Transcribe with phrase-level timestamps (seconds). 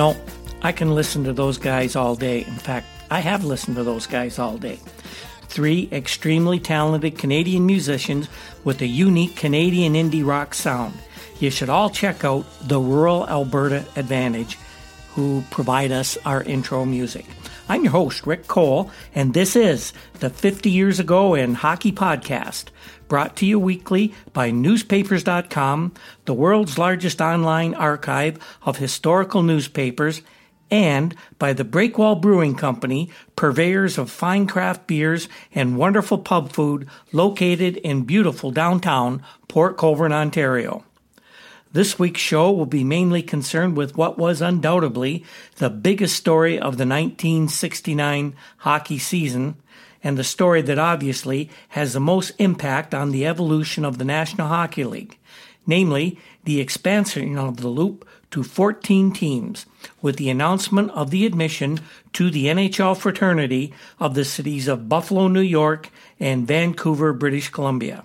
[0.00, 0.16] Know,
[0.62, 2.38] I can listen to those guys all day.
[2.38, 4.78] In fact, I have listened to those guys all day.
[5.42, 8.26] Three extremely talented Canadian musicians
[8.64, 10.94] with a unique Canadian indie rock sound.
[11.38, 14.56] You should all check out the Rural Alberta Advantage,
[15.16, 17.26] who provide us our intro music.
[17.70, 22.64] I'm your host, Rick Cole, and this is the 50 Years Ago in Hockey podcast,
[23.06, 25.92] brought to you weekly by newspapers.com,
[26.24, 30.22] the world's largest online archive of historical newspapers,
[30.68, 36.88] and by the Breakwall Brewing Company, purveyors of fine craft beers and wonderful pub food
[37.12, 40.82] located in beautiful downtown Port Colborne, Ontario.
[41.72, 45.24] This week's show will be mainly concerned with what was undoubtedly
[45.58, 49.54] the biggest story of the 1969 hockey season,
[50.02, 54.48] and the story that obviously has the most impact on the evolution of the National
[54.48, 55.16] Hockey League,
[55.64, 59.66] namely the expansion of the loop to 14 teams
[60.02, 61.78] with the announcement of the admission
[62.14, 68.04] to the NHL fraternity of the cities of Buffalo, New York and Vancouver, British Columbia.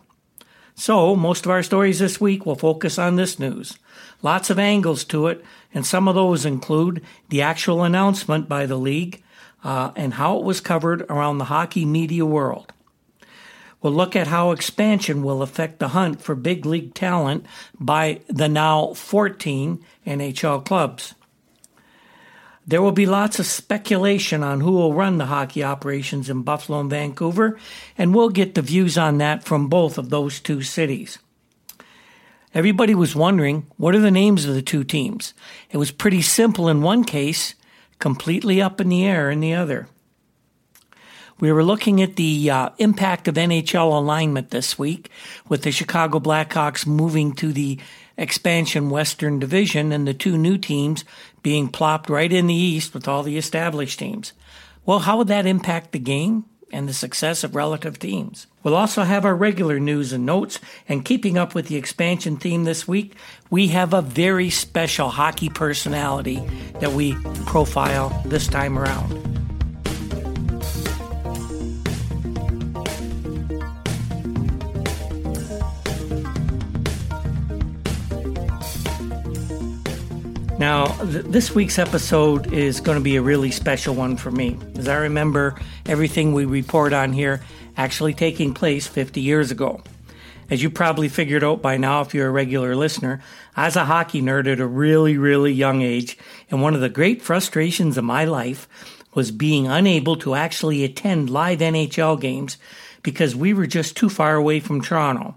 [0.75, 3.79] So, most of our stories this week will focus on this news.
[4.21, 8.77] Lots of angles to it, and some of those include the actual announcement by the
[8.77, 9.23] league
[9.63, 12.73] uh, and how it was covered around the hockey media world.
[13.81, 17.45] We'll look at how expansion will affect the hunt for big league talent
[17.79, 21.15] by the now 14 NHL clubs.
[22.67, 26.79] There will be lots of speculation on who will run the hockey operations in Buffalo
[26.79, 27.59] and Vancouver,
[27.97, 31.19] and we'll get the views on that from both of those two cities.
[32.55, 35.33] Everybody was wondering what are the names of the two teams?
[35.69, 37.53] It was pretty simple in one case,
[37.99, 39.87] completely up in the air in the other.
[41.37, 45.09] We were looking at the uh, impact of NHL alignment this week
[45.49, 47.77] with the Chicago Blackhawks moving to the
[48.17, 51.03] expansion Western Division and the two new teams
[51.45, 54.33] being plopped right in the East with all the established teams.
[54.83, 58.47] Well, how would that impact the game and the success of relative teams?
[58.63, 62.63] We'll also have our regular news and notes, and keeping up with the expansion theme
[62.63, 63.13] this week,
[63.51, 66.41] we have a very special hockey personality
[66.79, 67.13] that we
[67.45, 69.44] profile this time around.
[80.65, 84.57] Now, th- this week's episode is going to be a really special one for me,
[84.79, 87.43] as I remember everything we report on here
[87.77, 89.83] actually taking place 50 years ago.
[90.49, 93.21] As you probably figured out by now if you're a regular listener,
[93.55, 96.17] I was a hockey nerd at a really, really young age,
[96.49, 98.67] and one of the great frustrations of my life
[99.13, 102.57] was being unable to actually attend live NHL games
[103.03, 105.35] because we were just too far away from Toronto.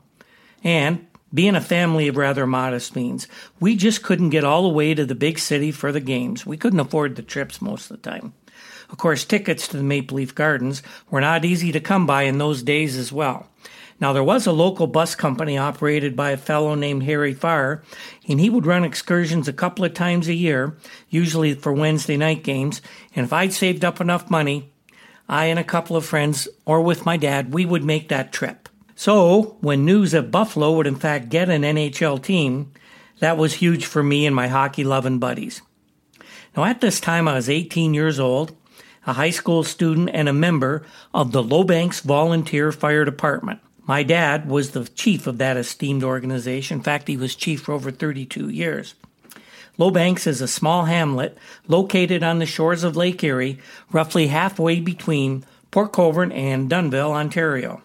[0.64, 3.28] And being a family of rather modest means,
[3.60, 6.46] we just couldn't get all the way to the big city for the games.
[6.46, 8.32] We couldn't afford the trips most of the time.
[8.90, 12.38] Of course, tickets to the Maple Leaf Gardens were not easy to come by in
[12.38, 13.46] those days as well.
[14.00, 17.82] Now, there was a local bus company operated by a fellow named Harry Farr,
[18.28, 20.76] and he would run excursions a couple of times a year,
[21.10, 22.80] usually for Wednesday night games.
[23.16, 24.72] And if I'd saved up enough money,
[25.28, 28.68] I and a couple of friends, or with my dad, we would make that trip.
[28.98, 32.72] So, when news that Buffalo would in fact get an NHL team,
[33.20, 35.62] that was huge for me and my hockey loving buddies.
[36.56, 38.56] Now, at this time, I was 18 years old,
[39.06, 43.60] a high school student, and a member of the Lowbanks Volunteer Fire Department.
[43.86, 46.78] My dad was the chief of that esteemed organization.
[46.78, 48.96] In fact, he was chief for over 32 years.
[49.78, 51.38] Lowbanks is a small hamlet
[51.68, 53.60] located on the shores of Lake Erie,
[53.92, 57.80] roughly halfway between Port Colborne and Dunnville, Ontario.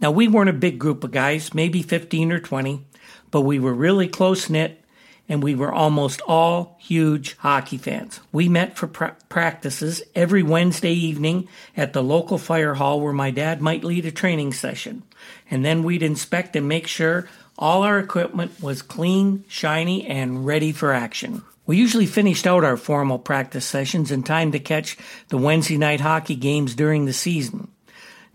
[0.00, 2.84] Now, we weren't a big group of guys, maybe 15 or 20,
[3.30, 4.80] but we were really close knit
[5.28, 8.20] and we were almost all huge hockey fans.
[8.30, 13.30] We met for pra- practices every Wednesday evening at the local fire hall where my
[13.30, 15.02] dad might lead a training session.
[15.50, 17.28] And then we'd inspect and make sure
[17.58, 21.42] all our equipment was clean, shiny, and ready for action.
[21.66, 24.98] We usually finished out our formal practice sessions in time to catch
[25.28, 27.68] the Wednesday night hockey games during the season.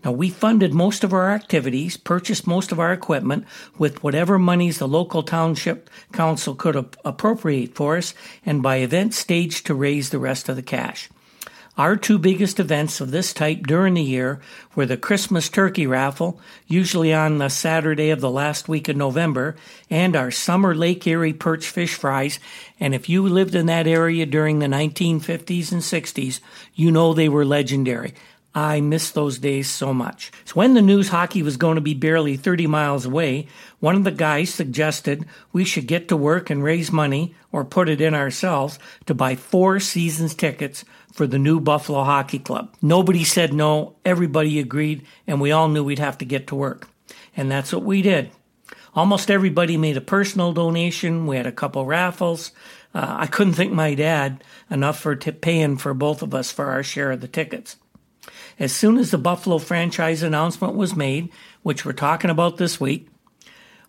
[0.04, 3.44] Now, we funded most of our activities, purchased most of our equipment
[3.76, 8.14] with whatever monies the local township council could ap- appropriate for us,
[8.46, 11.10] and by event staged to raise the rest of the cash.
[11.76, 14.40] Our two biggest events of this type during the year
[14.74, 19.56] were the Christmas turkey raffle, usually on the Saturday of the last week of November,
[19.88, 22.38] and our summer Lake Erie perch fish fries.
[22.78, 26.40] And if you lived in that area during the 1950s and 60s,
[26.74, 28.14] you know they were legendary.
[28.54, 30.32] I miss those days so much.
[30.44, 33.46] So when the news hockey was going to be barely 30 miles away,
[33.78, 37.88] one of the guys suggested we should get to work and raise money or put
[37.88, 42.74] it in ourselves to buy four seasons tickets for the new Buffalo Hockey Club.
[42.82, 46.88] Nobody said no, everybody agreed, and we all knew we'd have to get to work.
[47.36, 48.30] And that's what we did.
[48.94, 51.26] Almost everybody made a personal donation.
[51.26, 52.50] We had a couple raffles.
[52.92, 56.66] Uh, I couldn't thank my dad enough for t- paying for both of us for
[56.66, 57.76] our share of the tickets.
[58.60, 61.30] As soon as the Buffalo franchise announcement was made,
[61.62, 63.08] which we're talking about this week,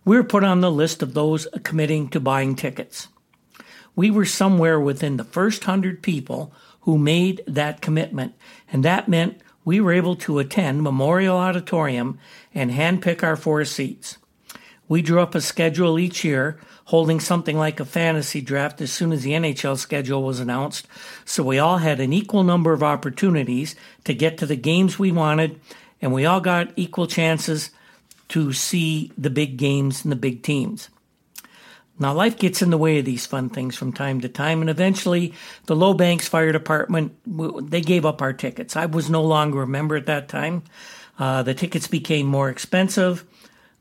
[0.02, 3.08] we were put on the list of those committing to buying tickets.
[3.94, 8.34] We were somewhere within the first hundred people who made that commitment,
[8.72, 12.18] and that meant we were able to attend Memorial Auditorium
[12.54, 14.16] and handpick our four seats.
[14.88, 19.12] We drew up a schedule each year holding something like a fantasy draft as soon
[19.12, 20.86] as the NHL schedule was announced.
[21.24, 23.74] So we all had an equal number of opportunities
[24.04, 25.60] to get to the games we wanted,
[26.00, 27.70] and we all got equal chances
[28.28, 30.88] to see the big games and the big teams.
[31.98, 34.70] Now, life gets in the way of these fun things from time to time, and
[34.70, 35.34] eventually,
[35.66, 37.12] the Low Banks Fire Department
[37.70, 38.74] they gave up our tickets.
[38.74, 40.62] I was no longer a member at that time.
[41.18, 43.24] Uh, the tickets became more expensive.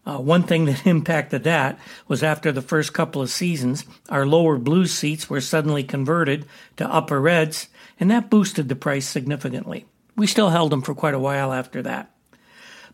[0.06, 4.58] Uh, one thing that impacted that was after the first couple of seasons, our lower
[4.58, 6.46] blue seats were suddenly converted
[6.78, 7.70] to upper reds,
[8.00, 9.86] and that boosted the price significantly.
[10.16, 12.12] We still held them for quite a while after that.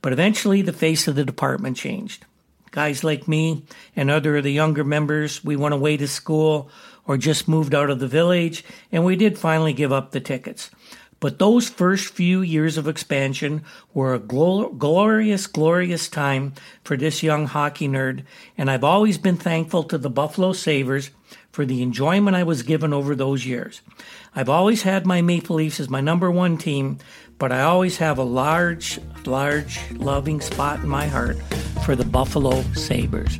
[0.01, 2.25] But eventually, the face of the department changed.
[2.71, 3.63] Guys like me
[3.95, 6.69] and other of the younger members, we went away to school
[7.06, 10.69] or just moved out of the village, and we did finally give up the tickets.
[11.19, 16.54] But those first few years of expansion were a glorious, glorious time
[16.84, 18.24] for this young hockey nerd,
[18.58, 21.10] and I've always been thankful to the Buffalo Sabres
[21.52, 23.81] for the enjoyment I was given over those years.
[24.36, 27.00] I've always had my Maple Leafs as my number one team,
[27.40, 31.38] but I always have a large, large, loving spot in my heart
[31.84, 33.40] for the Buffalo Sabres.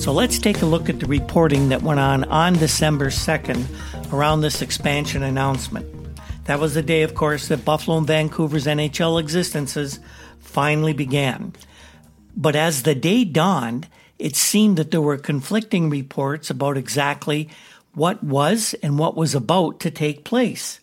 [0.00, 3.66] So let's take a look at the reporting that went on on December 2nd
[4.14, 5.86] around this expansion announcement.
[6.46, 10.00] That was the day, of course, that Buffalo and Vancouver's NHL existences
[10.38, 11.52] finally began.
[12.34, 13.88] But as the day dawned,
[14.18, 17.50] it seemed that there were conflicting reports about exactly
[17.92, 20.80] what was and what was about to take place.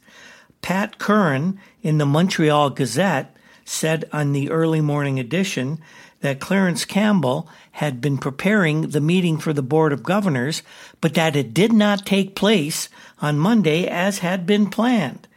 [0.61, 3.35] Pat Curran in the Montreal Gazette
[3.65, 5.79] said on the early morning edition
[6.21, 10.63] that Clarence Campbell had been preparing the meeting for the Board of Governors,
[10.99, 12.89] but that it did not take place
[13.21, 15.27] on Monday as had been planned.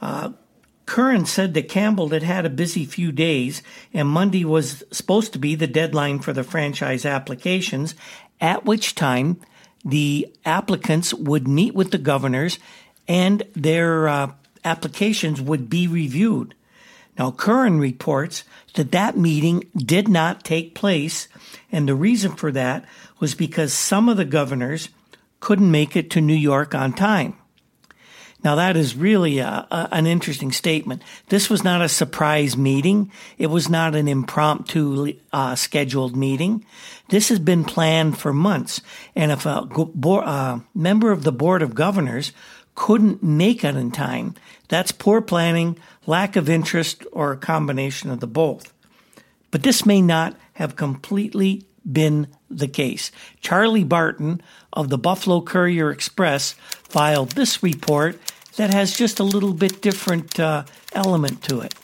[0.00, 0.32] Uh,
[0.86, 3.62] Curran said that Campbell had had a busy few days,
[3.94, 7.94] and Monday was supposed to be the deadline for the franchise applications,
[8.40, 9.40] at which time
[9.84, 12.58] the applicants would meet with the governors
[13.08, 14.32] and their uh,
[14.64, 16.54] applications would be reviewed.
[17.18, 18.44] Now, Curran reports
[18.74, 21.28] that that meeting did not take place,
[21.70, 22.84] and the reason for that
[23.20, 24.88] was because some of the governors
[25.40, 27.36] couldn't make it to New York on time.
[28.44, 31.02] Now, that is really a, a, an interesting statement.
[31.28, 33.12] This was not a surprise meeting.
[33.38, 36.64] It was not an impromptu uh, scheduled meeting.
[37.08, 38.80] This has been planned for months.
[39.14, 42.32] And if a uh, member of the Board of Governors
[42.74, 44.34] couldn't make it in time,
[44.68, 48.72] that's poor planning lack of interest, or a combination of the both.
[49.50, 53.10] But this may not have completely been the case.
[53.40, 56.52] Charlie Barton of the Buffalo Courier Express
[56.84, 58.18] filed this report
[58.56, 61.74] that has just a little bit different uh, element to it.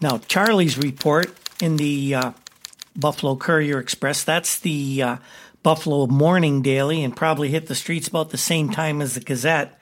[0.00, 2.32] Now, Charlie's report in the uh,
[2.96, 5.16] Buffalo Courier Express, that's the uh,
[5.64, 9.76] Buffalo Morning Daily, and probably hit the streets about the same time as the Gazette,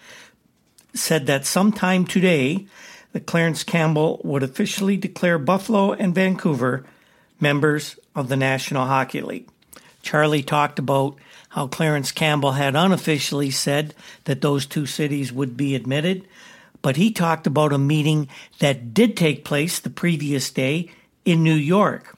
[0.94, 2.66] said that sometime today,
[3.12, 6.86] that Clarence Campbell would officially declare Buffalo and Vancouver
[7.40, 9.48] members of the National Hockey League.
[10.02, 11.16] Charlie talked about
[11.50, 13.92] how Clarence Campbell had unofficially said
[14.24, 16.26] that those two cities would be admitted,
[16.80, 18.28] but he talked about a meeting
[18.60, 20.90] that did take place the previous day
[21.24, 22.16] in New York.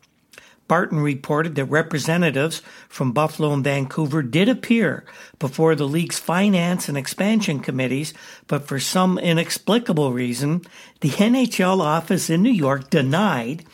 [0.67, 5.05] Barton reported that representatives from Buffalo and Vancouver did appear
[5.39, 8.15] before the league's finance and expansion committees,
[8.47, 10.63] but for some inexplicable reason,
[11.01, 13.65] the NHL office in New York denied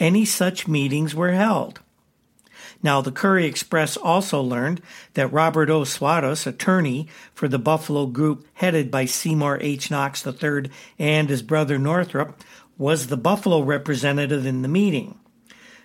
[0.00, 1.80] any such meetings were held.
[2.82, 4.80] Now, the Courier Express also learned
[5.14, 5.82] that Robert O.
[5.82, 9.90] Swados, attorney for the Buffalo Group headed by Seymour H.
[9.90, 12.42] Knox III and his brother Northrop,
[12.78, 15.19] was the Buffalo representative in the meeting.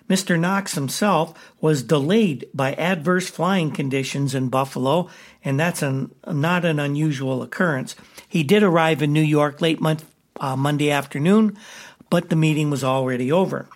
[0.08, 0.38] Mr.
[0.38, 5.08] Knox himself was delayed by adverse flying conditions in Buffalo,
[5.44, 7.96] and that's an, not an unusual occurrence.
[8.28, 10.04] He did arrive in New York late month,
[10.38, 11.56] uh, Monday afternoon,
[12.08, 13.68] but the meeting was already over.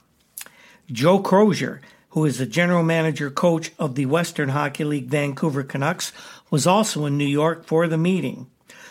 [0.90, 6.12] Joe Crozier, who is the general manager coach of the Western Hockey League Vancouver Canucks,
[6.50, 8.48] was also in New York for the meeting.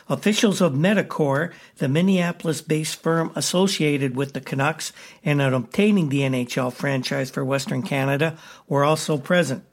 [0.09, 4.91] Officials of Medicor, the Minneapolis based firm associated with the Canucks
[5.23, 8.37] and in obtaining the NHL franchise for Western Canada,
[8.67, 9.63] were also present.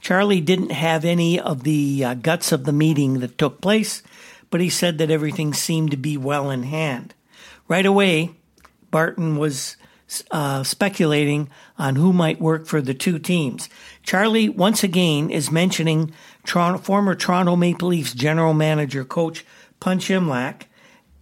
[0.00, 4.02] Charlie didn't have any of the uh, guts of the meeting that took place,
[4.50, 7.14] but he said that everything seemed to be well in hand.
[7.68, 8.32] Right away,
[8.90, 9.76] Barton was
[10.30, 13.68] uh, speculating on who might work for the two teams.
[14.02, 16.12] Charlie, once again, is mentioning
[16.46, 19.44] Toronto, former Toronto Maple Leafs general manager coach
[19.80, 20.62] Punch Imlach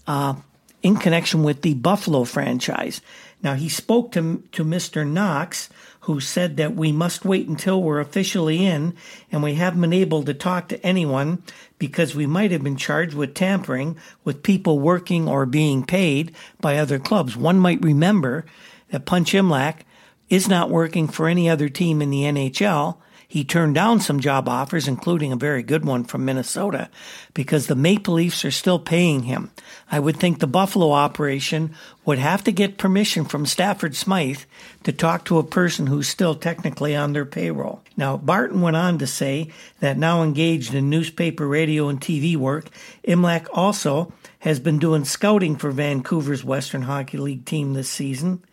[0.07, 0.35] uh,
[0.83, 3.01] in connection with the Buffalo franchise.
[3.43, 5.07] Now, he spoke to, to Mr.
[5.07, 5.69] Knox,
[6.01, 8.95] who said that we must wait until we're officially in
[9.33, 11.43] and we haven't been able to talk to anyone
[11.79, 16.79] because we might have been charged with tampering with people working or being paid by
[16.79, 17.37] other clubs.
[17.37, 18.47] One might remember
[18.91, 19.81] that Punch Imlach
[20.29, 22.97] is not working for any other team in the NHL.
[23.35, 26.89] He turned down some job offers, including a very good one from Minnesota,
[27.35, 29.51] because the Maple Leafs are still paying him.
[29.91, 31.75] I would think the Buffalo operation
[32.05, 34.43] would have to get permission from Stafford Smythe
[34.85, 37.83] to talk to a person who's still technically on their payroll.
[37.97, 39.51] Now, Barton went on to say
[39.81, 42.67] that now engaged in newspaper, radio, and TV work,
[43.03, 48.45] Imlach also has been doing scouting for Vancouver's Western Hockey League team this season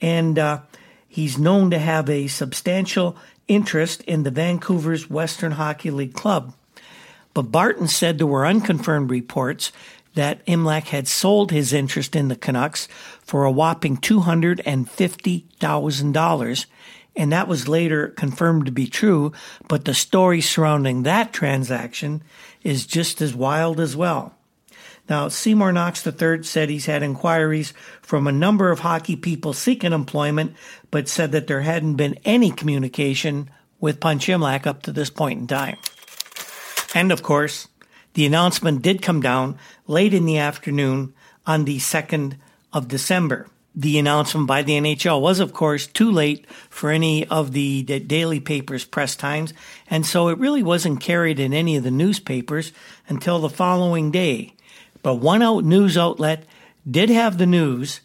[0.00, 0.60] and uh,
[1.14, 3.16] he's known to have a substantial
[3.48, 6.54] interest in the Vancouver's Western Hockey League club.
[7.34, 9.72] But Barton said there were unconfirmed reports
[10.14, 12.86] that Imlach had sold his interest in the Canucks
[13.20, 16.66] for a whopping $250,000,
[17.16, 19.32] and that was later confirmed to be true,
[19.68, 22.22] but the story surrounding that transaction
[22.62, 24.36] is just as wild as well.
[25.08, 29.92] Now, Seymour Knox III said he's had inquiries from a number of hockey people seeking
[29.92, 30.54] employment,
[30.90, 35.40] but said that there hadn't been any communication with Punch Imlach up to this point
[35.40, 35.76] in time.
[36.94, 37.68] And of course,
[38.14, 41.12] the announcement did come down late in the afternoon
[41.46, 42.36] on the 2nd
[42.72, 43.48] of December.
[43.74, 48.38] The announcement by the NHL was, of course, too late for any of the daily
[48.38, 49.52] papers' press times,
[49.90, 52.72] and so it really wasn't carried in any of the newspapers
[53.08, 54.53] until the following day.
[55.04, 56.46] But one out news outlet
[56.90, 58.00] did have the news,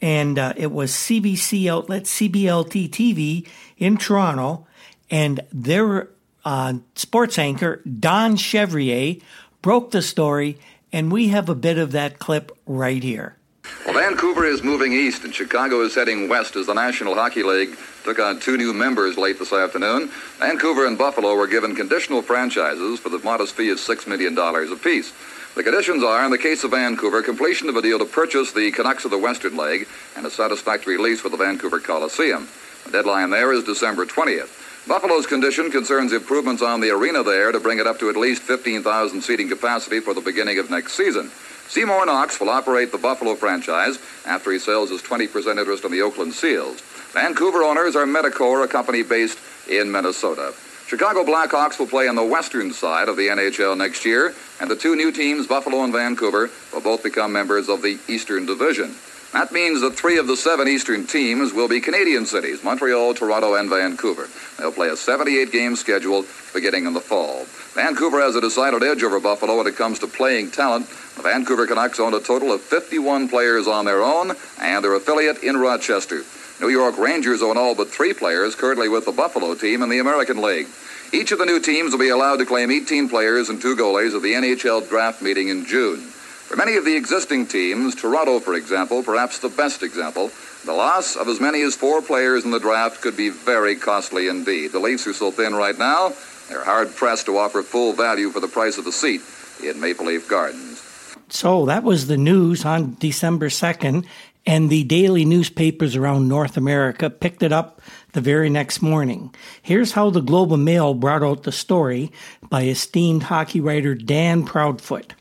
[0.00, 4.66] and uh, it was CBC outlet CBLT TV in Toronto,
[5.10, 6.10] and their
[6.44, 9.16] uh, sports anchor Don Chevrier
[9.62, 10.56] broke the story,
[10.92, 13.36] and we have a bit of that clip right here.
[13.84, 17.76] Well, Vancouver is moving east, and Chicago is heading west as the National Hockey League
[18.04, 20.08] took on two new members late this afternoon.
[20.38, 25.12] Vancouver and Buffalo were given conditional franchises for the modest fee of $6 million apiece.
[25.54, 28.72] The conditions are, in the case of Vancouver, completion of a deal to purchase the
[28.72, 32.48] Canucks of the Western League and a satisfactory lease for the Vancouver Coliseum.
[32.86, 34.88] The deadline there is December 20th.
[34.88, 38.42] Buffalo's condition concerns improvements on the arena there to bring it up to at least
[38.42, 41.30] 15,000 seating capacity for the beginning of next season.
[41.68, 46.02] Seymour Knox will operate the Buffalo franchise after he sells his 20% interest in the
[46.02, 46.80] Oakland Seals.
[47.12, 49.38] Vancouver owners are Medicor, a company based
[49.70, 50.52] in Minnesota.
[50.86, 54.76] Chicago Blackhawks will play on the western side of the NHL next year, and the
[54.76, 58.94] two new teams, Buffalo and Vancouver, will both become members of the Eastern Division.
[59.34, 63.54] That means that three of the seven Eastern teams will be Canadian cities Montreal, Toronto,
[63.54, 64.28] and Vancouver.
[64.58, 67.44] They'll play a 78 game schedule beginning in the fall.
[67.74, 70.86] Vancouver has a decided edge over Buffalo when it comes to playing talent.
[71.16, 75.42] The Vancouver Canucks own a total of 51 players on their own and their affiliate
[75.42, 76.22] in Rochester.
[76.60, 79.98] New York Rangers own all but three players currently with the Buffalo team in the
[79.98, 80.68] American League.
[81.14, 84.16] Each of the new teams will be allowed to claim 18 players and two goalies
[84.16, 86.00] at the NHL draft meeting in June.
[86.00, 90.32] For many of the existing teams, Toronto, for example, perhaps the best example,
[90.64, 94.26] the loss of as many as four players in the draft could be very costly
[94.26, 94.72] indeed.
[94.72, 96.12] The Leafs are so thin right now,
[96.48, 99.20] they're hard pressed to offer full value for the price of a seat
[99.62, 100.82] in Maple Leaf Gardens.
[101.28, 104.04] So that was the news on December 2nd
[104.46, 107.80] and the daily newspapers around North America picked it up
[108.14, 109.34] the very next morning.
[109.60, 112.10] Here's how the Globe and Mail brought out the story
[112.48, 115.12] by esteemed hockey writer Dan Proudfoot.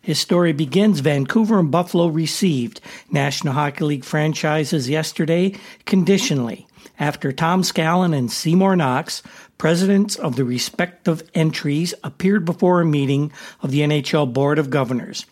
[0.00, 6.66] His story begins Vancouver and Buffalo received National Hockey League franchises yesterday conditionally
[6.98, 9.22] after Tom Scallon and Seymour Knox,
[9.58, 15.26] presidents of the respective entries, appeared before a meeting of the NHL Board of Governors.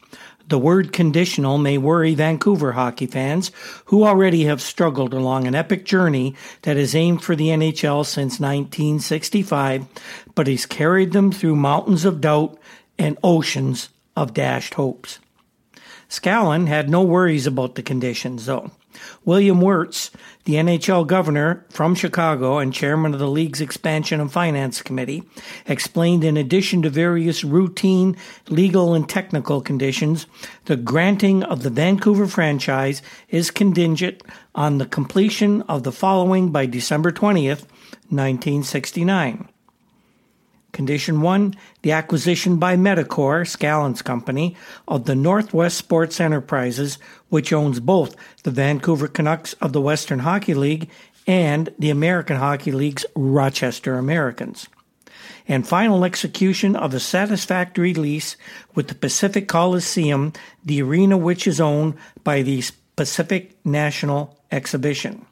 [0.49, 3.51] The word conditional may worry Vancouver hockey fans,
[3.87, 8.39] who already have struggled along an epic journey that has aimed for the NHL since
[8.39, 9.87] 1965,
[10.35, 12.57] but has carried them through mountains of doubt
[12.97, 15.19] and oceans of dashed hopes.
[16.09, 18.71] Scallon had no worries about the conditions, though.
[19.25, 20.11] William Wirtz,
[20.45, 25.23] the NHL governor from Chicago and chairman of the league's Expansion and Finance Committee,
[25.67, 28.17] explained in addition to various routine
[28.49, 30.27] legal and technical conditions,
[30.65, 34.23] the granting of the Vancouver franchise is contingent
[34.55, 37.67] on the completion of the following by December 20th,
[38.09, 39.49] 1969.
[40.73, 44.57] Condition 1 the acquisition by Medicor, Scallon's company,
[44.89, 50.55] of the Northwest Sports Enterprises, which owns both the Vancouver Canucks of the Western Hockey
[50.55, 50.91] League
[51.27, 54.69] and the American Hockey League's Rochester Americans.
[55.49, 58.37] And final execution of a satisfactory lease
[58.75, 60.33] with the Pacific Coliseum,
[60.65, 61.95] the arena which is owned
[62.25, 62.65] by the
[62.97, 65.27] Pacific National Exhibition.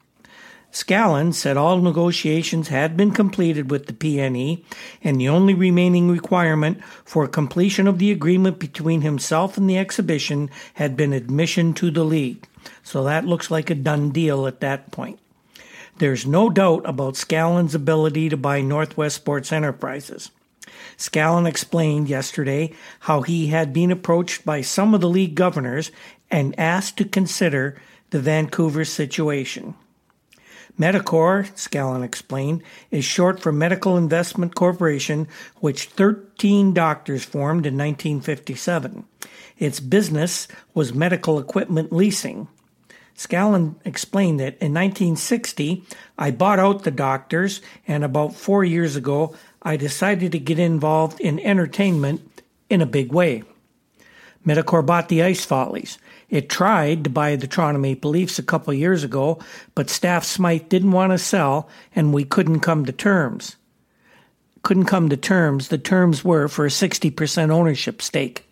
[0.75, 4.61] Scallon said all negotiations had been completed with the PNE,
[5.01, 10.49] and the only remaining requirement for completion of the agreement between himself and the exhibition
[10.73, 12.45] had been admission to the league.
[12.83, 15.17] So that looks like a done deal at that point.
[15.99, 20.29] There's no doubt about Scallon's ability to buy Northwest Sports Enterprises.
[20.97, 25.89] Scallon explained yesterday how he had been approached by some of the league governors
[26.29, 29.73] and asked to consider the Vancouver situation.
[30.77, 35.27] Medicor, Scallon explained, is short for Medical Investment Corporation,
[35.57, 39.05] which 13 doctors formed in 1957.
[39.57, 42.47] Its business was medical equipment leasing.
[43.15, 45.83] Scallon explained that in 1960,
[46.17, 51.21] I bought out the doctors, and about four years ago, I decided to get involved
[51.21, 53.43] in entertainment in a big way.
[54.45, 55.97] Medicor bought the Ice Follies.
[56.29, 59.39] It tried to buy the Toronto Maple Leafs a couple years ago,
[59.73, 63.55] but Staff Smythe didn't want to sell, and we couldn't come to terms.
[64.63, 65.67] Couldn't come to terms.
[65.67, 68.47] The terms were for a 60% ownership stake.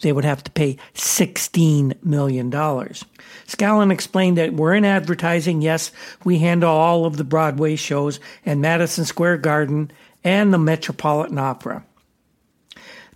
[0.00, 2.50] They would have to pay $16 million.
[2.50, 5.62] Scallon explained that we're in advertising.
[5.62, 5.90] Yes,
[6.22, 9.90] we handle all of the Broadway shows and Madison Square Garden
[10.22, 11.84] and the Metropolitan Opera.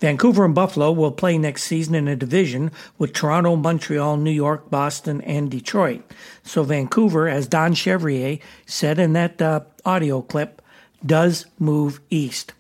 [0.01, 4.71] Vancouver and Buffalo will play next season in a division with Toronto, Montreal, New York,
[4.71, 6.03] Boston, and Detroit.
[6.43, 10.63] So Vancouver, as Don Chevrier said in that uh, audio clip,
[11.05, 12.55] does move east.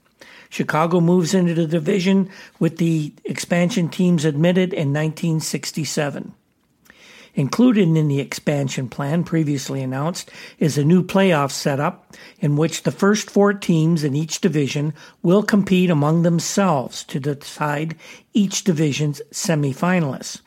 [0.50, 6.35] Chicago moves into the division with the expansion teams admitted in 1967.
[7.35, 12.90] Included in the expansion plan previously announced is a new playoff setup in which the
[12.90, 17.97] first four teams in each division will compete among themselves to decide
[18.33, 20.40] each division's semifinalists.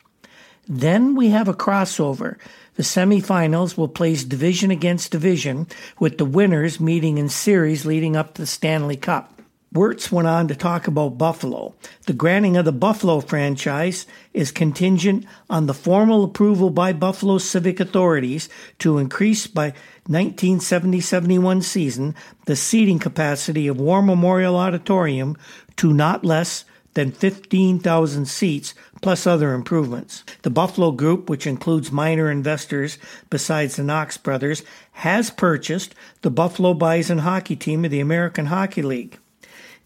[0.68, 2.36] Then we have a crossover.
[2.76, 5.66] The semifinals will place division against division,
[5.98, 9.33] with the winners meeting in series leading up to the Stanley Cup.
[9.74, 11.74] Wirtz went on to talk about Buffalo.
[12.06, 17.80] The granting of the Buffalo franchise is contingent on the formal approval by Buffalo civic
[17.80, 19.74] authorities to increase by
[20.08, 25.36] 1970-71 season the seating capacity of War Memorial Auditorium
[25.74, 30.22] to not less than 15,000 seats plus other improvements.
[30.42, 32.96] The Buffalo Group, which includes minor investors
[33.28, 38.82] besides the Knox brothers, has purchased the Buffalo Bison hockey team of the American Hockey
[38.82, 39.18] League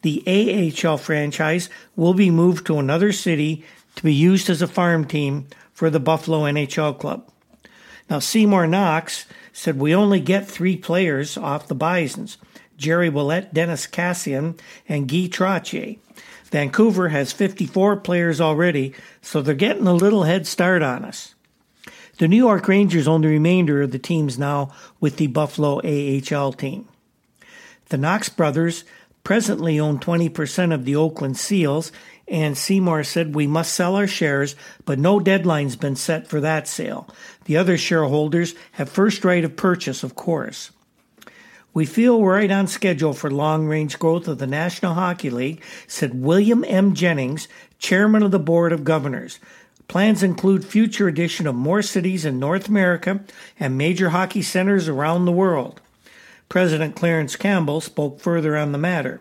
[0.03, 3.65] the AHL franchise will be moved to another city
[3.97, 7.29] to be used as a farm team for the Buffalo NHL club.
[8.09, 12.39] Now, Seymour Knox said we only get three players off the Bisons
[12.77, 14.59] Jerry Willett, Dennis Kassian,
[14.89, 15.99] and Guy Trottier.
[16.45, 21.35] Vancouver has 54 players already, so they're getting a little head start on us.
[22.19, 26.53] The New York Rangers own the remainder of the teams now with the Buffalo AHL
[26.53, 26.89] team.
[27.91, 28.85] The Knox brothers
[29.25, 31.93] presently own 20% of the Oakland Seals,
[32.27, 34.55] and Seymour said we must sell our shares,
[34.85, 37.09] but no deadline's been set for that sale.
[37.45, 40.71] The other shareholders have first right of purchase, of course.
[41.75, 45.63] We feel we're right on schedule for long range growth of the National Hockey League,
[45.87, 46.95] said William M.
[46.95, 47.47] Jennings,
[47.79, 49.39] chairman of the Board of Governors.
[49.87, 53.21] Plans include future addition of more cities in North America
[53.59, 55.81] and major hockey centers around the world.
[56.49, 59.21] President Clarence Campbell spoke further on the matter.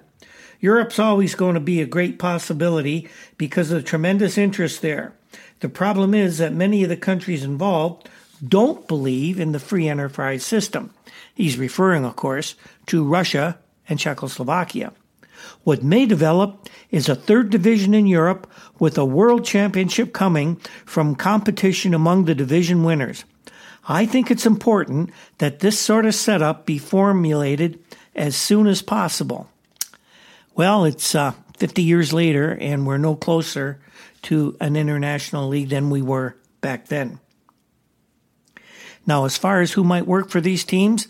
[0.60, 5.14] Europe's always going to be a great possibility because of the tremendous interest there.
[5.60, 8.10] The problem is that many of the countries involved
[8.46, 10.94] don't believe in the free enterprise system.
[11.34, 12.56] He's referring, of course,
[12.88, 13.58] to Russia
[13.90, 14.94] and Czechoslovakia.
[15.64, 21.16] What may develop is a third division in Europe with a world championship coming from
[21.16, 23.24] competition among the division winners.
[23.88, 27.80] I think it's important that this sort of setup be formulated
[28.16, 29.50] as soon as possible.
[30.56, 33.80] Well, it's uh, 50 years later, and we're no closer
[34.24, 37.20] to an international league than we were back then.
[39.06, 41.08] Now, as far as who might work for these teams,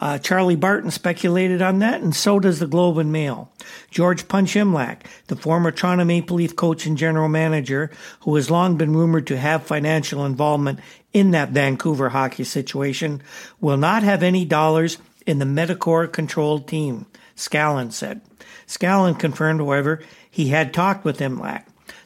[0.00, 3.52] uh, Charlie Barton speculated on that, and so does the Globe and Mail.
[3.90, 8.76] George Punch Imlach, the former Toronto Maple Leaf coach and general manager, who has long
[8.76, 10.80] been rumored to have financial involvement
[11.12, 13.22] in that Vancouver hockey situation,
[13.60, 17.04] will not have any dollars in the Medicor controlled team,
[17.36, 18.22] Scallon said.
[18.66, 21.64] Scallon confirmed, however, he had talked with Imlach.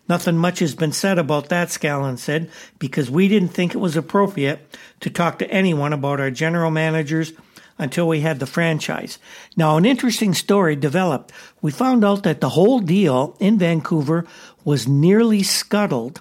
[0.09, 3.96] Nothing much has been said about that, Scallon said, because we didn't think it was
[3.96, 7.33] appropriate to talk to anyone about our general managers
[7.78, 9.18] until we had the franchise.
[9.56, 11.32] Now, an interesting story developed.
[11.60, 14.24] We found out that the whole deal in Vancouver
[14.64, 16.20] was nearly scuttled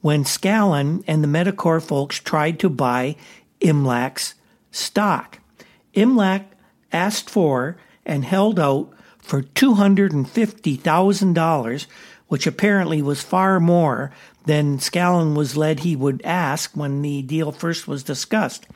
[0.00, 3.16] when Scallon and the Medicor folks tried to buy
[3.60, 4.34] Imlach's
[4.70, 5.38] stock.
[5.94, 6.44] Imlach
[6.92, 11.86] asked for and held out for $250,000
[12.30, 14.12] which apparently was far more
[14.44, 18.66] than Scallon was led he would ask when the deal first was discussed.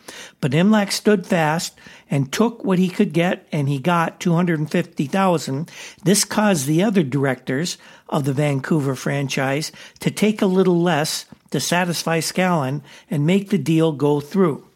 [0.40, 1.79] But Imlach stood fast
[2.11, 5.70] and took what he could get, and he got 250,000.
[6.03, 11.61] This caused the other directors of the Vancouver franchise to take a little less to
[11.61, 14.66] satisfy Scallon and make the deal go through.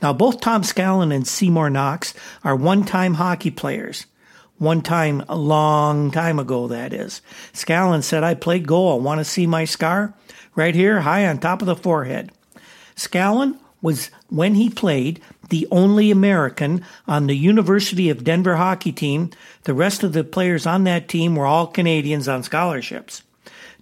[0.00, 2.14] Now, both Tom Scallon and Seymour Knox
[2.44, 4.06] are one time hockey players.
[4.62, 7.20] One time, a long time ago, that is.
[7.52, 9.00] Scallon said, I played goal.
[9.00, 10.14] Want to see my scar?
[10.54, 12.30] Right here, high on top of the forehead.
[12.94, 19.30] Scallon was, when he played, the only American on the University of Denver hockey team.
[19.64, 23.24] The rest of the players on that team were all Canadians on scholarships.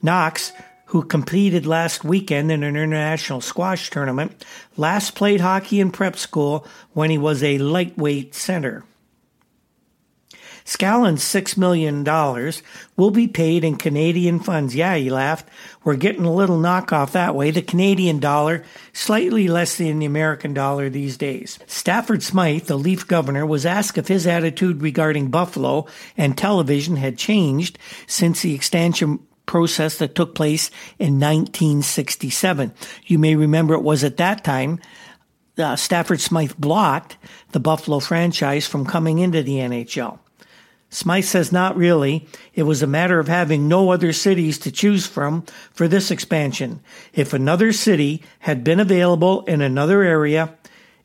[0.01, 0.51] Knox,
[0.87, 4.47] who competed last weekend in an international squash tournament,
[4.79, 8.83] last played hockey in prep school when he was a lightweight center.
[10.64, 12.05] Scallon's $6 million
[12.96, 14.75] will be paid in Canadian funds.
[14.75, 15.49] Yeah, he laughed.
[15.85, 17.51] We're getting a little knockoff that way.
[17.51, 21.59] The Canadian dollar, slightly less than the American dollar these days.
[21.66, 27.18] Stafford Smythe, the Leaf governor, was asked if his attitude regarding Buffalo and television had
[27.18, 32.73] changed since the extension process that took place in 1967.
[33.07, 34.81] You may remember it was at that time
[35.59, 37.16] uh, Stafford Smythe blocked
[37.53, 40.18] the Buffalo franchise from coming into the NHL.
[40.90, 42.26] Smythe says not really.
[42.55, 46.81] It was a matter of having no other cities to choose from for this expansion.
[47.14, 50.57] If another city had been available in another area,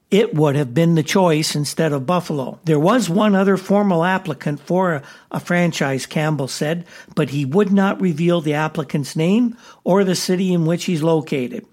[0.09, 2.59] it would have been the choice instead of Buffalo.
[2.63, 7.71] There was one other formal applicant for a, a, franchise, Campbell said, but he would
[7.71, 11.65] not reveal the applicant's name or the city in which he's located.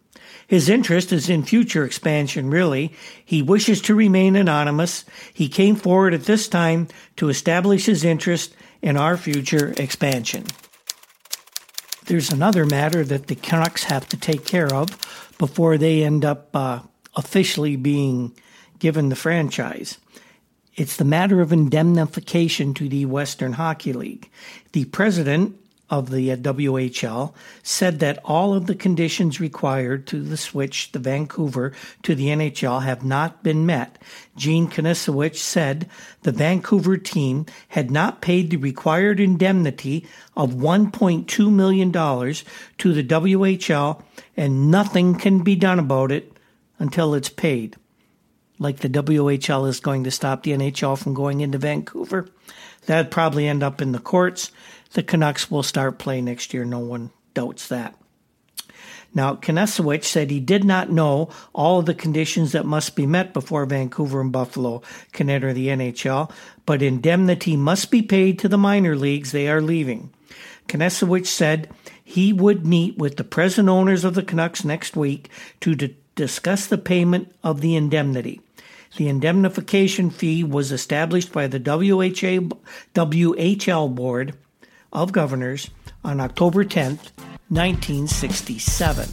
[0.47, 2.95] His interest is in future expansion, really.
[3.25, 5.05] He wishes to remain anonymous.
[5.33, 10.45] He came forward at this time to establish his interest in our future expansion.
[12.07, 14.89] There's another matter that the Canucks have to take care of
[15.39, 16.81] before they end up uh,
[17.15, 18.37] officially being
[18.79, 19.99] given the franchise.
[20.75, 24.31] It's the matter of indemnification to the Western Hockey League.
[24.73, 25.57] The president
[25.93, 30.99] of the uh, WHL said that all of the conditions required to the switch the
[30.99, 33.99] Vancouver to the NHL have not been met.
[34.35, 35.89] Gene Kunasewicz said
[36.23, 44.03] the Vancouver team had not paid the required indemnity of $1.2 million to the WHL
[44.35, 46.33] and nothing can be done about it
[46.79, 47.77] until it's paid.
[48.59, 52.29] Like the WHL is going to stop the NHL from going into Vancouver.
[52.87, 54.51] That'd probably end up in the courts
[54.93, 56.65] the Canucks will start play next year.
[56.65, 57.95] No one doubts that.
[59.15, 63.67] Now, Kunasewicz said he did not know all the conditions that must be met before
[63.67, 64.81] Vancouver and Buffalo
[65.13, 66.31] can enter the NHL,
[66.65, 70.11] but indemnity must be paid to the minor leagues they are leaving.
[70.67, 71.69] Kunasewicz said
[72.03, 75.29] he would meet with the present owners of the Canucks next week
[75.61, 75.75] to
[76.15, 78.41] discuss the payment of the indemnity.
[78.97, 82.57] The indemnification fee was established by the WHA,
[82.95, 84.37] WHL board
[84.93, 85.71] of Governors
[86.05, 87.11] on October 10th,
[87.49, 89.09] 1967.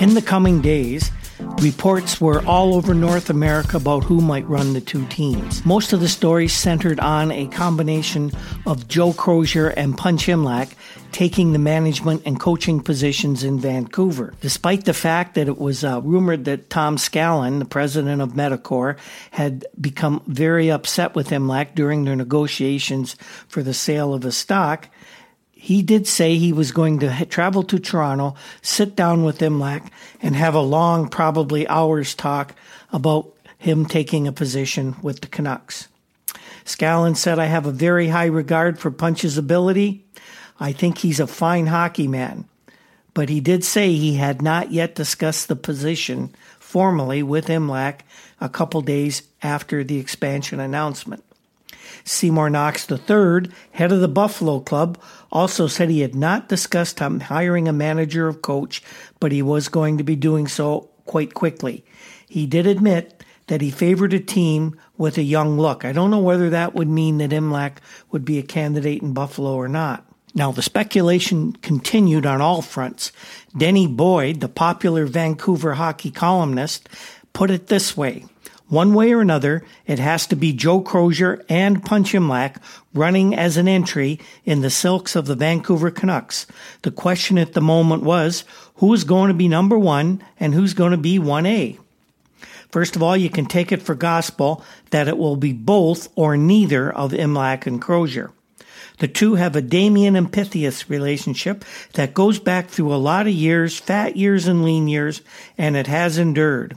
[0.00, 1.10] In the coming days,
[1.60, 5.62] Reports were all over North America about who might run the two teams.
[5.66, 8.32] Most of the stories centered on a combination
[8.64, 10.72] of Joe Crozier and Punch Imlach
[11.12, 14.32] taking the management and coaching positions in Vancouver.
[14.40, 18.96] Despite the fact that it was uh, rumored that Tom Scallon, the president of Medicor,
[19.30, 23.16] had become very upset with Imlach during their negotiations
[23.48, 24.88] for the sale of his stock,
[25.62, 29.86] he did say he was going to travel to Toronto, sit down with Imlach,
[30.22, 32.54] and have a long, probably hours talk
[32.94, 35.88] about him taking a position with the Canucks.
[36.64, 40.02] Scallon said, I have a very high regard for Punch's ability.
[40.58, 42.46] I think he's a fine hockey man.
[43.12, 48.00] But he did say he had not yet discussed the position formally with Imlach
[48.40, 51.22] a couple days after the expansion announcement.
[52.04, 55.00] Seymour Knox III, head of the Buffalo Club,
[55.32, 58.82] also said he had not discussed hiring a manager or coach,
[59.18, 61.84] but he was going to be doing so quite quickly.
[62.28, 65.84] He did admit that he favored a team with a young look.
[65.84, 67.78] I don't know whether that would mean that Imlach
[68.12, 70.06] would be a candidate in Buffalo or not.
[70.34, 73.10] Now, the speculation continued on all fronts.
[73.56, 76.88] Denny Boyd, the popular Vancouver hockey columnist,
[77.32, 78.26] put it this way
[78.70, 82.56] one way or another, it has to be Joe Crozier and Punch Imlach
[82.94, 86.46] running as an entry in the silks of the Vancouver Canucks.
[86.82, 88.44] The question at the moment was
[88.76, 91.78] who's going to be number one and who's going to be 1A.
[92.70, 96.36] First of all, you can take it for gospel that it will be both or
[96.36, 98.30] neither of Imlach and Crozier.
[98.98, 103.32] The two have a Damon and Pythias relationship that goes back through a lot of
[103.32, 105.22] years, fat years and lean years,
[105.58, 106.76] and it has endured.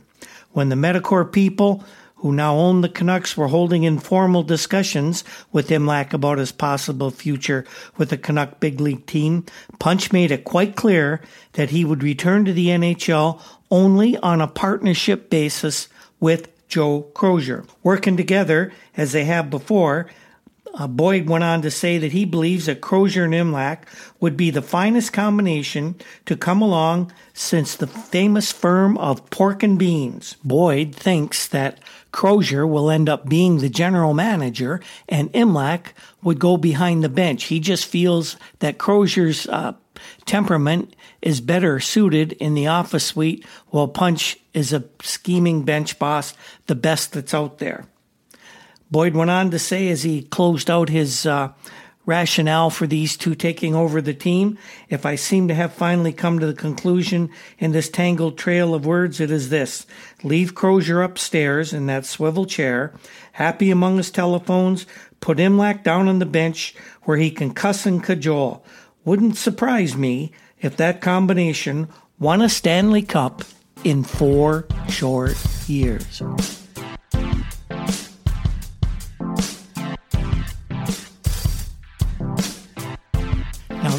[0.54, 1.84] When the Medicor people
[2.18, 7.66] who now own the Canucks were holding informal discussions with Imlach about his possible future
[7.98, 9.46] with the Canuck big league team,
[9.80, 11.22] Punch made it quite clear
[11.54, 15.90] that he would return to the NHL only on a partnership basis
[16.20, 17.66] with Joe Crozier.
[17.82, 20.08] Working together, as they have before,
[20.74, 23.80] uh, Boyd went on to say that he believes that Crozier and Imlach
[24.20, 29.78] would be the finest combination to come along since the famous firm of Pork and
[29.78, 30.36] Beans.
[30.44, 31.80] Boyd thinks that
[32.12, 37.46] Crozier will end up being the general manager and Imlach would go behind the bench.
[37.46, 39.74] He just feels that Crozier's uh,
[40.26, 46.34] temperament is better suited in the office suite while Punch is a scheming bench boss,
[46.68, 47.86] the best that's out there.
[48.94, 51.52] Boyd went on to say as he closed out his uh,
[52.06, 54.56] rationale for these two taking over the team,
[54.88, 58.86] if I seem to have finally come to the conclusion in this tangled trail of
[58.86, 59.88] words, it is this.
[60.22, 62.94] Leave Crozier upstairs in that swivel chair,
[63.32, 64.86] happy among his telephones,
[65.22, 68.64] put Imlach down on the bench where he can cuss and cajole.
[69.06, 71.88] Wouldn't surprise me if that combination
[72.20, 73.42] won a Stanley Cup
[73.84, 75.36] in four short
[75.68, 76.22] years.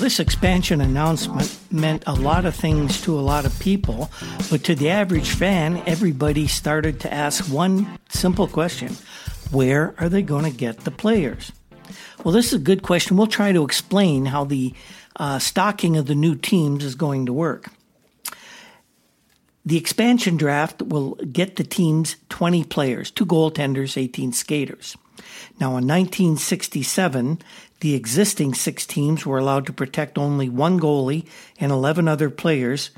[0.05, 4.11] This expansion announcement meant a lot of things to a lot of people,
[4.51, 8.95] but to the average fan, everybody started to ask one simple question
[9.51, 11.53] Where are they going to get the players?
[12.23, 13.17] Well, this is a good question.
[13.17, 14.75] We'll try to explain how the
[15.17, 17.71] uh, stocking of the new teams is going to work.
[19.65, 24.99] The expansion draft will get the teams 20 players, two goaltenders, 18 skaters.
[25.61, 27.41] Now, in 1967,
[27.81, 31.27] the existing six teams were allowed to protect only one goalie
[31.59, 32.91] and 11 other players,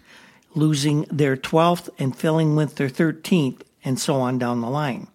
[0.55, 5.09] losing their 12th and filling with their 13th, and so on down the line.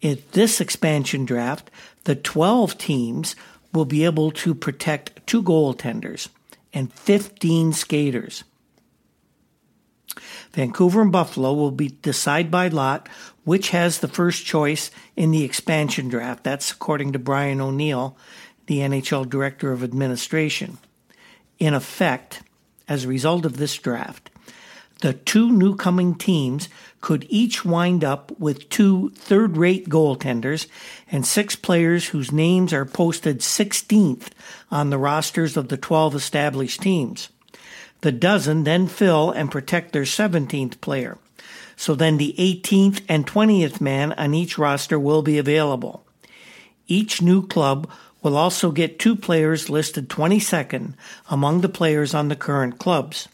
[0.00, 1.70] In this expansion draft,
[2.04, 3.34] the 12 teams
[3.72, 6.28] will be able to protect two goaltenders
[6.72, 8.44] and 15 skaters.
[10.52, 13.08] Vancouver and Buffalo will be decide by lot
[13.48, 16.44] which has the first choice in the expansion draft.
[16.44, 18.14] That's according to Brian O'Neill,
[18.68, 20.78] the NHL Director of Administration.
[21.58, 22.42] In effect,
[22.86, 24.30] as a result of this draft,
[25.00, 26.68] the two new coming teams
[27.00, 30.66] could each wind up with two third rate goaltenders
[31.10, 34.28] and six players whose names are posted 16th
[34.70, 37.30] on the rosters of the 12 established teams.
[38.02, 41.18] The dozen then fill and protect their 17th player.
[41.76, 46.04] So then the 18th and 20th man on each roster will be available.
[46.86, 47.88] Each new club
[48.22, 50.94] will also get two players listed 22nd
[51.30, 53.28] among the players on the current clubs.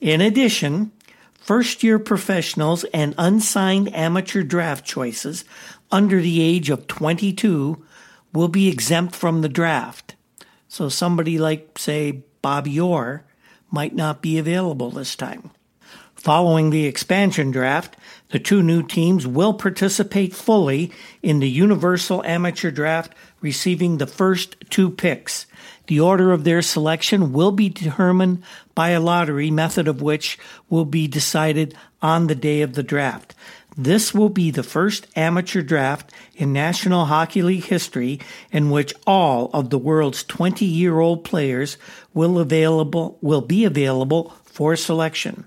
[0.00, 0.92] In addition,
[1.34, 5.44] first year professionals and unsigned amateur draft choices
[5.90, 7.84] under the age of 22
[8.32, 10.14] will be exempt from the draft.
[10.68, 13.24] So somebody like, say, Bobby Orr
[13.70, 15.50] might not be available this time.
[16.22, 17.96] Following the expansion draft,
[18.28, 24.54] the two new teams will participate fully in the Universal Amateur Draft, receiving the first
[24.70, 25.46] two picks.
[25.88, 30.38] The order of their selection will be determined by a lottery, method of which
[30.70, 33.34] will be decided on the day of the draft.
[33.76, 38.20] This will be the first amateur draft in National Hockey League history
[38.52, 41.78] in which all of the world's 20-year-old players
[42.14, 45.46] will available will be available for selection.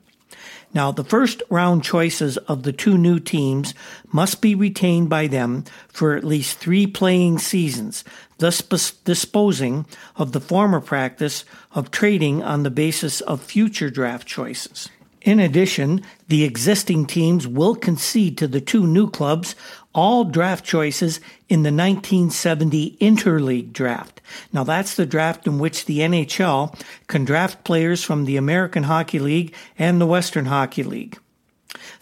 [0.75, 3.73] Now, the first round choices of the two new teams
[4.11, 8.03] must be retained by them for at least three playing seasons,
[8.39, 9.85] thus disposing
[10.17, 14.89] of the former practice of trading on the basis of future draft choices.
[15.21, 19.55] In addition, the existing teams will concede to the two new clubs
[19.95, 24.21] all draft choices in the 1970 Interleague draft.
[24.51, 26.77] Now that's the draft in which the NHL
[27.08, 31.17] can draft players from the American Hockey League and the Western Hockey League.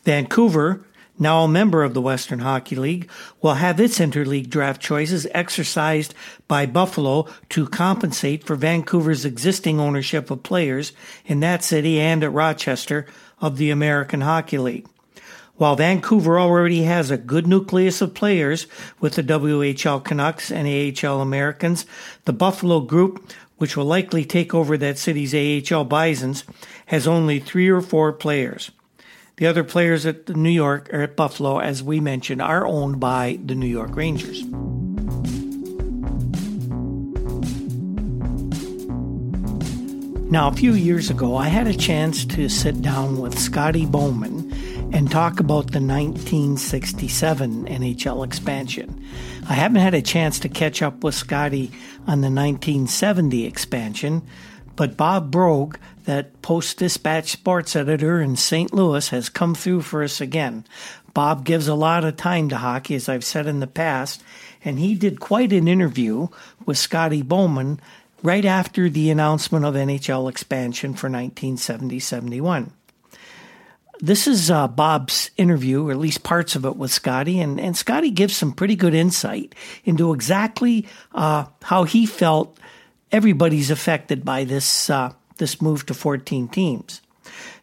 [0.04, 0.86] Vancouver,
[1.20, 3.10] now a member of the Western Hockey League,
[3.42, 6.16] will have its interleague draft choices exercised
[6.48, 10.94] by Buffalo to compensate for Vancouver's existing ownership of players
[11.26, 13.06] in that city and at Rochester
[13.40, 14.88] of the American Hockey League.
[15.58, 18.66] While Vancouver already has a good nucleus of players
[19.00, 21.86] with the WHL Canucks and AHL Americans,
[22.26, 25.36] the Buffalo group, which will likely take over that city's
[25.72, 26.44] AHL Bisons,
[26.88, 28.72] has only three or four players.
[29.38, 33.38] The other players at New York or at Buffalo, as we mentioned, are owned by
[33.46, 34.44] the New York Rangers.
[40.32, 44.43] Now, a few years ago, I had a chance to sit down with Scotty Bowman
[44.94, 49.04] and talk about the 1967 NHL expansion.
[49.50, 51.72] I haven't had a chance to catch up with Scotty
[52.06, 54.22] on the 1970 expansion,
[54.76, 58.72] but Bob Broeg, that Post Dispatch sports editor in St.
[58.72, 60.64] Louis, has come through for us again.
[61.16, 64.24] Bob gives a lot of time to hockey, as I've said in the past,
[64.64, 66.28] and he did quite an interview
[66.68, 67.80] with Scotty Bowman
[68.22, 72.72] right after the announcement of NHL expansion for 1970 71.
[74.04, 77.78] This is uh, Bob's interview, or at least parts of it, with Scotty, and, and
[77.78, 82.60] Scotty gives some pretty good insight into exactly uh, how he felt
[83.14, 87.00] everybody's affected by this uh, this move to 14 teams.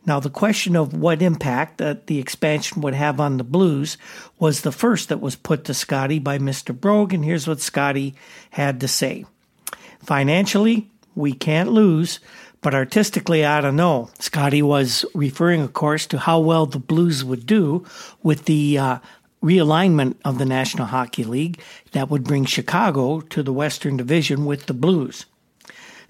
[0.07, 3.99] Now, the question of what impact that the expansion would have on the Blues
[4.39, 6.75] was the first that was put to Scotty by Mr.
[6.75, 8.15] Broeg, and here's what Scotty
[8.49, 9.27] had to say.
[10.03, 12.19] Financially, we can't lose,
[12.63, 14.11] but artistically, I don't know.
[14.19, 17.87] Scotty was referring, of course, to how well the Blues would do
[18.23, 18.99] with the uh,
[19.43, 21.61] realignment of the National Hockey League
[21.93, 25.25] that would bring Chicago to the Western Division with the Blues.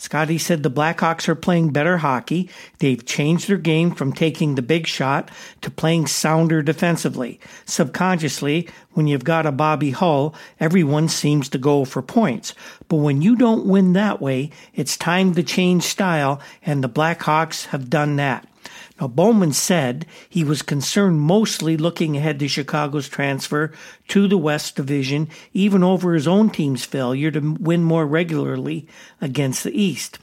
[0.01, 2.49] Scotty said the Blackhawks are playing better hockey.
[2.79, 7.39] They've changed their game from taking the big shot to playing sounder defensively.
[7.67, 12.55] Subconsciously, when you've got a Bobby Hull, everyone seems to go for points.
[12.89, 17.67] But when you don't win that way, it's time to change style, and the Blackhawks
[17.67, 18.49] have done that.
[19.01, 23.73] Now, Bowman said he was concerned mostly looking ahead to Chicago's transfer
[24.09, 28.87] to the West Division, even over his own team's failure to win more regularly
[29.21, 30.19] against the East.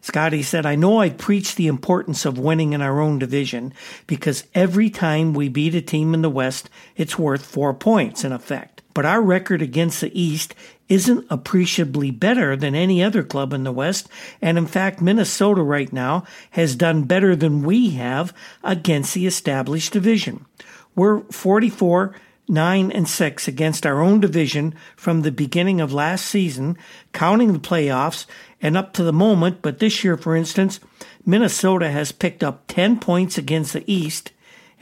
[0.00, 3.72] Scotty said, I know I preach the importance of winning in our own division
[4.08, 8.32] because every time we beat a team in the West, it's worth four points in
[8.32, 8.82] effect.
[8.94, 10.54] But our record against the East
[10.92, 14.08] isn't appreciably better than any other club in the West.
[14.42, 19.94] And in fact, Minnesota right now has done better than we have against the established
[19.94, 20.44] division.
[20.94, 22.14] We're 44
[22.48, 26.76] 9 and 6 against our own division from the beginning of last season,
[27.12, 28.26] counting the playoffs
[28.60, 29.62] and up to the moment.
[29.62, 30.80] But this year, for instance,
[31.24, 34.31] Minnesota has picked up 10 points against the East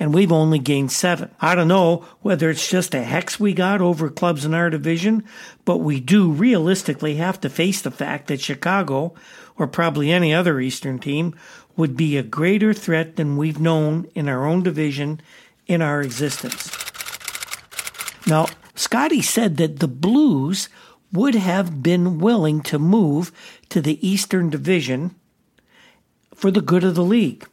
[0.01, 1.31] and we've only gained seven.
[1.41, 5.23] I don't know whether it's just a hex we got over clubs in our division,
[5.67, 9.15] but we do realistically have to face the fact that Chicago,
[9.57, 11.35] or probably any other Eastern team,
[11.77, 15.21] would be a greater threat than we've known in our own division
[15.67, 16.75] in our existence.
[18.27, 20.71] Now, Scotty said that the Blues
[21.13, 23.33] would have been willing to move
[23.69, 25.15] to the Eastern Division
[26.35, 27.47] for the good of the league.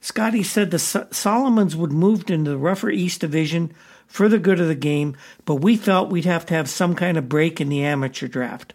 [0.00, 3.72] Scotty said the Salomons would move into the rougher East Division
[4.06, 7.18] for the good of the game, but we felt we'd have to have some kind
[7.18, 8.74] of break in the amateur draft.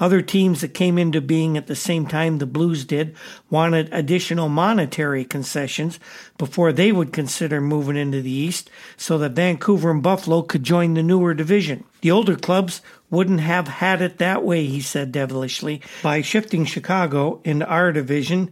[0.00, 3.14] Other teams that came into being at the same time the Blues did
[3.50, 6.00] wanted additional monetary concessions
[6.38, 10.94] before they would consider moving into the East so that Vancouver and Buffalo could join
[10.94, 11.84] the newer division.
[12.00, 15.82] The older clubs wouldn't have had it that way, he said devilishly.
[16.02, 18.50] By shifting Chicago into our division,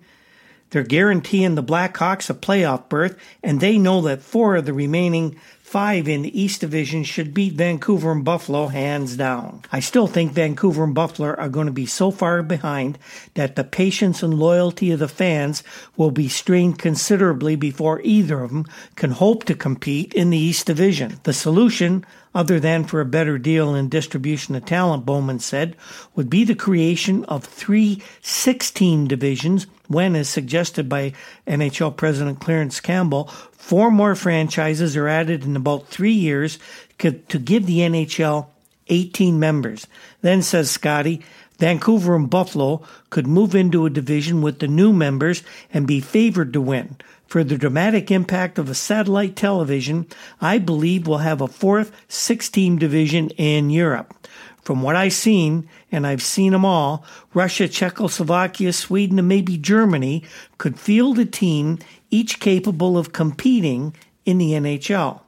[0.70, 5.40] They're guaranteeing the Blackhawks a playoff berth, and they know that four of the remaining
[5.68, 9.62] five in the East Division should beat Vancouver and Buffalo hands down.
[9.70, 12.98] I still think Vancouver and Buffalo are going to be so far behind
[13.34, 15.62] that the patience and loyalty of the fans
[15.94, 18.64] will be strained considerably before either of them
[18.96, 21.20] can hope to compete in the East Division.
[21.24, 25.76] The solution other than for a better deal in distribution of talent, Bowman said,
[26.14, 31.14] would be the creation of three 16 divisions when, as suggested by
[31.46, 36.58] NHL President Clarence Campbell, four more franchises are added in about three years
[36.98, 38.46] to give the NHL
[38.88, 39.86] 18 members.
[40.20, 41.22] Then, says Scotty,
[41.58, 46.52] Vancouver and Buffalo could move into a division with the new members and be favored
[46.52, 46.96] to win.
[47.28, 50.06] For the dramatic impact of a satellite television,
[50.40, 54.14] I believe we'll have a fourth six team division in Europe.
[54.62, 57.04] From what I've seen, and I've seen them all,
[57.34, 60.24] Russia, Czechoslovakia, Sweden, and maybe Germany
[60.56, 61.78] could field a team
[62.10, 65.20] each capable of competing in the NHL.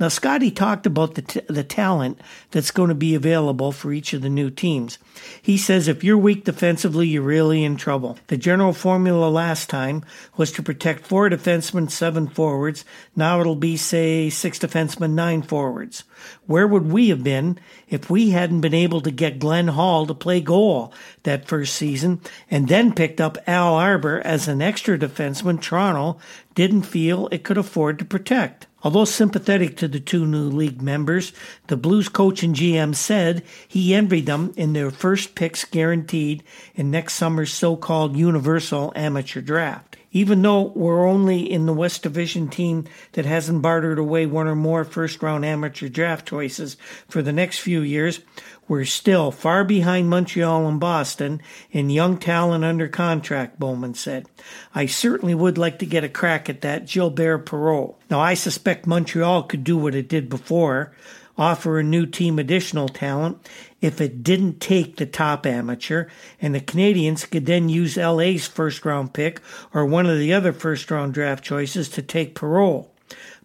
[0.00, 2.18] Now, Scotty talked about the, t- the talent
[2.52, 4.96] that's going to be available for each of the new teams.
[5.42, 8.18] He says if you're weak defensively, you're really in trouble.
[8.28, 10.02] The general formula last time
[10.38, 12.86] was to protect four defensemen, seven forwards.
[13.14, 16.04] Now it'll be, say, six defensemen, nine forwards.
[16.46, 20.14] Where would we have been if we hadn't been able to get Glenn Hall to
[20.14, 20.94] play goal
[21.24, 26.18] that first season and then picked up Al Arbour as an extra defenseman Toronto
[26.54, 28.66] didn't feel it could afford to protect?
[28.82, 31.32] Although sympathetic to the two new league members,
[31.66, 36.42] the Blues coach and GM said he envied them in their first picks guaranteed
[36.74, 39.96] in next summer's so called universal amateur draft.
[40.12, 44.56] Even though we're only in the West Division team that hasn't bartered away one or
[44.56, 46.76] more first round amateur draft choices
[47.08, 48.20] for the next few years,
[48.66, 51.40] we're still far behind Montreal and Boston
[51.70, 54.26] in young talent under contract, Bowman said.
[54.74, 57.96] I certainly would like to get a crack at that Gilbert Perreault.
[58.08, 60.92] Now, I suspect Montreal could do what it did before,
[61.40, 63.48] offer a new team additional talent
[63.80, 66.06] if it didn't take the top amateur,
[66.40, 69.40] and the Canadiens could then use LA's first round pick
[69.72, 72.88] or one of the other first round draft choices to take Perreault.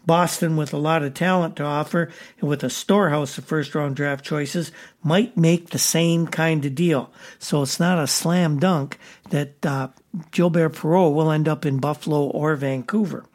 [0.06, 3.96] Boston, with a lot of talent to offer and with a storehouse of first round
[3.96, 4.72] draft choices,
[5.02, 7.12] might make the same kind of deal.
[7.40, 9.88] So it's not a slam dunk that uh,
[10.32, 13.26] Gilbert Perreault will end up in Buffalo or Vancouver.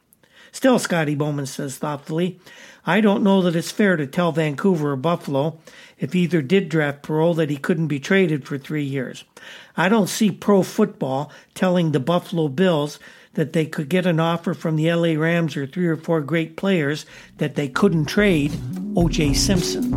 [0.52, 2.40] Still, Scotty Bowman says thoughtfully,
[2.86, 5.58] I don't know that it's fair to tell Vancouver or Buffalo,
[5.98, 9.24] if either did draft Perreault, that he couldn't be traded for three years.
[9.76, 12.98] I don't see pro football telling the Buffalo Bills
[13.34, 16.56] that they could get an offer from the LA Rams or three or four great
[16.56, 17.06] players
[17.38, 18.50] that they couldn't trade
[18.94, 19.90] OJ Simpson.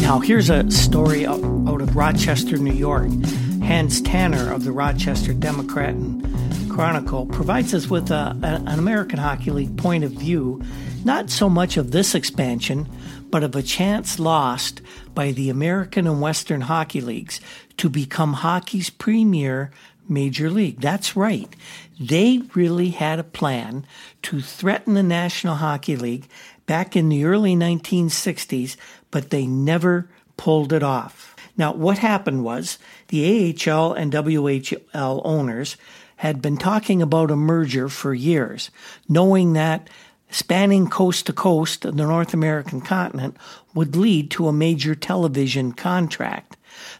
[0.00, 3.10] Now, here's a story out, of Rochester, New York.
[3.68, 9.50] Hans Tanner of the Rochester Democrat and Chronicle provides us with a, an American Hockey
[9.50, 10.62] League point of view,
[11.04, 12.88] not so much of this expansion,
[13.28, 14.80] but of a chance lost
[15.14, 17.42] by the American and Western Hockey Leagues
[17.76, 19.70] to become hockey's premier
[20.08, 20.80] major league.
[20.80, 21.54] That's right.
[22.00, 23.84] They really had a plan
[24.22, 26.26] to threaten the National Hockey League
[26.64, 28.78] back in the early 1960s,
[29.10, 30.08] but they never
[30.38, 31.36] pulled it off.
[31.58, 32.78] Now, what happened was
[33.08, 35.76] the AHL and WHL owners
[36.16, 38.70] had been talking about a merger for years,
[39.08, 39.88] knowing that
[40.30, 43.36] spanning coast to coast of the North American continent
[43.74, 46.56] would lead to a major television contract.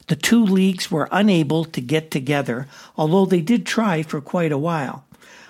[0.06, 4.58] The two leagues were unable to get together, although they did try for quite a
[4.58, 5.04] while.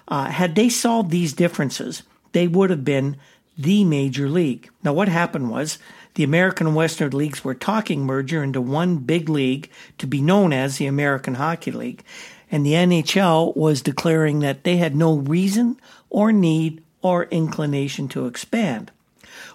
[0.07, 2.03] Uh, had they solved these differences,
[2.33, 3.17] they would have been
[3.57, 4.71] the major league.
[4.83, 5.79] Now, what happened was
[6.19, 10.77] the American Western leagues were talking merger into one big league to be known as
[10.77, 12.03] the American Hockey League,
[12.51, 18.27] and the NHL was declaring that they had no reason or need or inclination to
[18.27, 18.91] expand.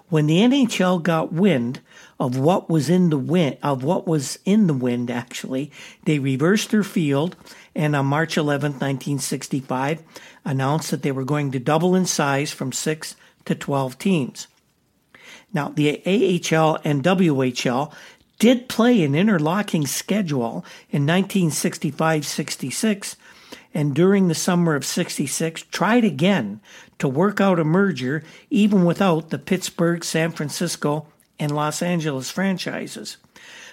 [0.07, 1.81] When the NHL got wind
[2.17, 5.69] of what was in the wind, of what was in the wind, actually,
[6.05, 7.35] they reversed their field
[7.75, 10.01] and on March 11, 1965,
[10.45, 14.47] announced that they were going to double in size from six to 12 teams.
[15.53, 17.93] Now, the AHL and WHL
[18.39, 23.15] did play an interlocking schedule in 1965 66
[23.73, 26.61] and during the summer of 66 tried again
[26.99, 31.07] to work out a merger even without the Pittsburgh, San Francisco,
[31.39, 33.17] and Los Angeles franchises.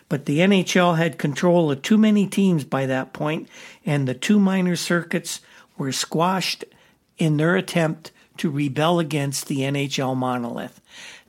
[0.09, 3.49] But the NHL had control of too many teams by that point,
[3.85, 5.41] and the two minor circuits
[5.77, 6.65] were squashed
[7.19, 10.81] in their attempt to rebel against the NHL monolith.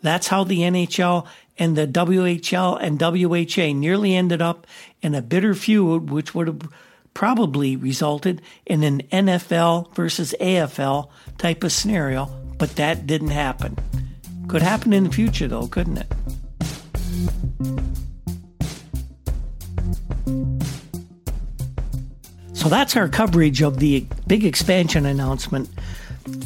[0.01, 4.65] That's how the NHL and the WHL and WHA nearly ended up
[5.01, 6.61] in a bitter feud, which would have
[7.13, 12.25] probably resulted in an NFL versus AFL type of scenario,
[12.57, 13.77] but that didn't happen.
[14.47, 16.07] Could happen in the future, though, couldn't it?
[22.53, 25.69] So that's our coverage of the big expansion announcement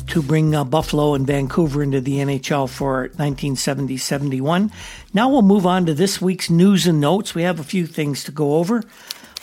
[0.08, 4.72] to bring uh, Buffalo and Vancouver into the NHL for 1970 71.
[5.14, 7.36] Now we'll move on to this week's news and notes.
[7.36, 8.84] We have a few things to go over.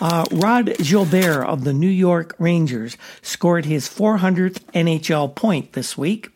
[0.01, 6.31] Uh, Rod Gilbert of the New York Rangers scored his 400th NHL point this week.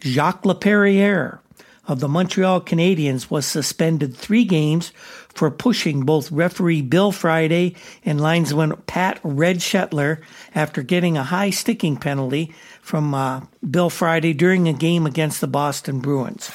[0.00, 1.40] Jacques Laperriere
[1.86, 4.92] of the Montreal Canadiens was suspended three games
[5.28, 10.20] for pushing both referee Bill Friday and linesman Pat Red Shetler
[10.54, 12.54] after getting a high sticking penalty
[12.90, 16.50] from uh, Bill Friday during a game against the Boston Bruins.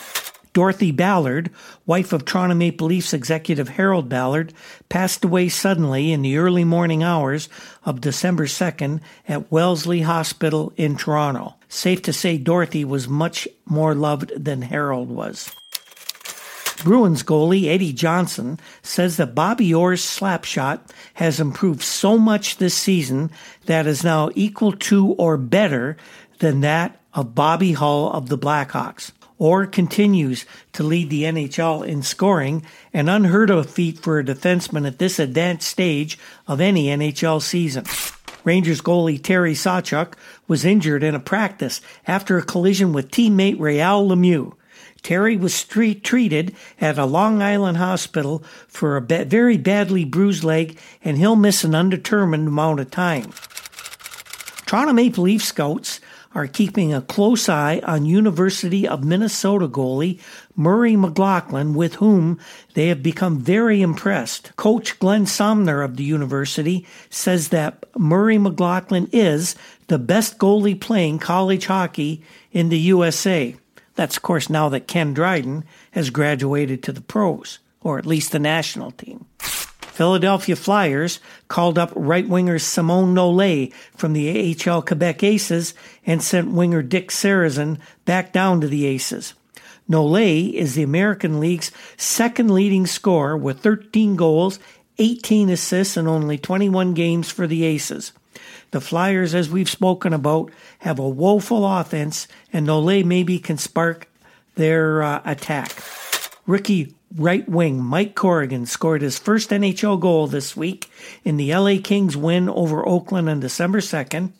[0.52, 1.50] Dorothy Ballard,
[1.86, 4.54] wife of Toronto Maple Leafs executive Harold Ballard,
[4.90, 7.48] passed away suddenly in the early morning hours
[7.86, 11.56] of December 2nd at Wellesley Hospital in Toronto.
[11.70, 15.50] Safe to say Dorothy was much more loved than Harold was.
[16.84, 22.76] Bruins goalie Eddie Johnston says that Bobby Orr's slap shot has improved so much this
[22.76, 23.32] season
[23.66, 25.98] that is now equal to or better
[26.40, 29.12] than that of Bobby Hull of the Blackhawks.
[29.38, 34.88] Orr continues to lead the NHL in scoring, an unheard of feat for a defenseman
[34.88, 36.18] at this advanced stage
[36.48, 37.86] of any NHL season.
[38.46, 40.14] Rangers goalie Terry Sawchuk
[40.48, 44.54] was injured in a practice after a collision with teammate Real Lemieux.
[45.02, 50.44] Terry was street treated at a Long Island hospital for a ba- very badly bruised
[50.44, 53.32] leg, and he'll miss an undetermined amount of time.
[54.66, 56.00] Toronto Maple Leaf scouts
[56.36, 60.20] are keeping a close eye on University of Minnesota goalie
[60.56, 62.38] Murray McLachlan, with whom
[62.74, 64.56] they have become very impressed.
[64.58, 69.56] Coach Glen Sonmor of the university says that Murray McLachlan is
[69.88, 72.22] the best goalie playing college hockey
[72.52, 73.56] in the USA.
[73.96, 78.34] That's, of course, now that Ken Dryden has graduated to the pros, or at least
[78.34, 79.26] the national team.
[79.96, 85.74] Philadelphia Flyers called up right winger Simon Nolet from the AHL Quebec Aces
[86.06, 89.36] and sent winger Dick Sarrazin back down to the Aces.
[89.90, 94.60] Nolet is the American League's second leading scorer with 13 goals,
[94.98, 98.12] 18 assists, and only 21 games for the Aces.
[98.72, 104.10] The Flyers, as we've spoken about, have a woeful offense, and Nolet maybe can spark
[104.56, 105.82] their uh, attack.
[106.46, 110.90] Rookie right wing Mike Corrigan scored his first NHL goal this week
[111.24, 114.32] in the LA Kings win over Oakland on December 2nd.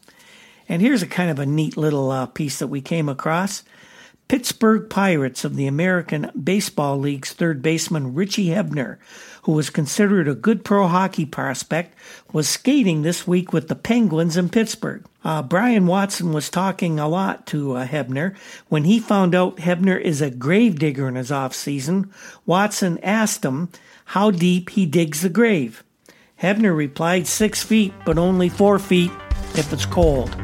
[0.68, 3.64] And here's a kind of a neat little uh, piece that we came across.
[4.28, 8.98] Pittsburgh Pirates of the American Baseball League's third baseman Richie Hebner,
[9.44, 11.96] who was considered a good pro hockey prospect,
[12.34, 15.06] was skating this week with the Penguins in Pittsburgh.
[15.24, 18.36] Uh, Brian Watson was talking a lot to uh, Hebner.
[18.68, 22.12] When he found out Hebner is a gravedigger in his off season,
[22.48, 23.70] Watson asked him
[24.06, 25.84] how deep he digs the grave.
[26.42, 29.12] Hebner replied six feet, but only four feet
[29.54, 30.36] if it's cold.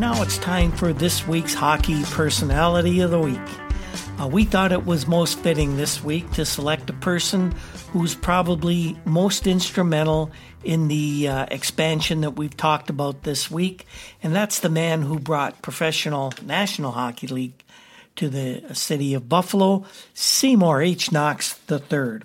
[0.00, 3.38] Now it's time for this week's Hockey Personality of the Week.
[4.18, 7.54] Uh, we thought it was most fitting this week to select a person
[7.92, 10.30] who's probably most instrumental
[10.64, 13.84] in the uh, expansion that we've talked about this week,
[14.22, 17.62] and that's the man who brought professional National Hockey League
[18.16, 19.84] to the city of Buffalo,
[20.14, 21.12] Seymour H.
[21.12, 22.20] Knox III.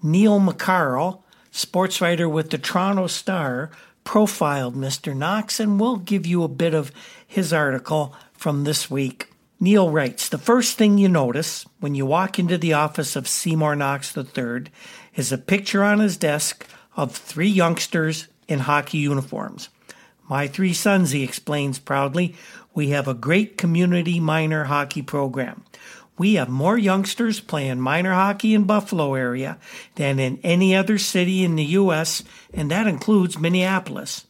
[0.00, 3.72] Neil McCarl, sports writer with the Toronto Star,
[4.04, 5.16] profiled Mr.
[5.16, 6.92] Knox, and we'll give you a bit of
[7.26, 9.30] his article from this week.
[9.58, 13.76] Neil writes The first thing you notice when you walk into the office of Seymour
[13.76, 14.64] Knox III
[15.14, 19.68] is a picture on his desk of three youngsters in hockey uniforms.
[20.28, 22.34] My three sons, he explains proudly,
[22.72, 25.64] we have a great community minor hockey program.
[26.20, 29.56] We have more youngsters playing minor hockey in Buffalo area
[29.94, 34.26] than in any other city in the U.S., and that includes Minneapolis.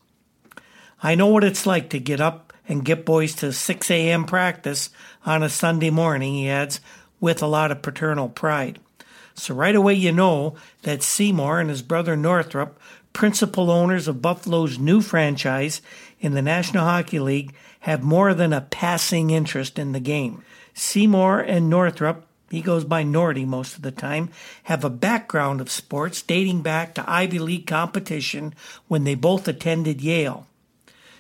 [1.03, 4.25] I know what it's like to get up and get boys to 6 a.m.
[4.25, 4.91] practice
[5.27, 6.81] on a Sunday morning, he adds,
[7.19, 8.79] with a lot of paternal pride.
[9.35, 12.79] So right away you know that Seymour and his brother Northrop,
[13.13, 15.83] principal owners of Buffalo's new franchise
[16.21, 20.45] in the National Hockey League, have more than a passing interest in the game.
[20.75, 24.29] Seymour and Northrop he goes by Nordy most of the time,
[24.65, 28.55] have a background of sports dating back to Ivy League competition
[28.89, 30.49] when they both attended Yale.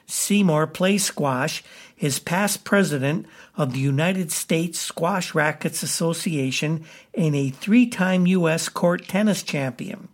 [0.07, 1.63] Seymour plays squash,
[2.01, 3.27] is past president
[3.57, 6.85] of the United States Squash Rackets Association,
[7.15, 8.69] and a three time U.S.
[8.69, 10.09] court tennis champion.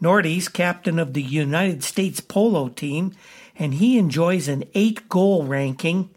[0.00, 3.12] Nordy's captain of the United States polo team,
[3.58, 6.08] and he enjoys an eight goal ranking.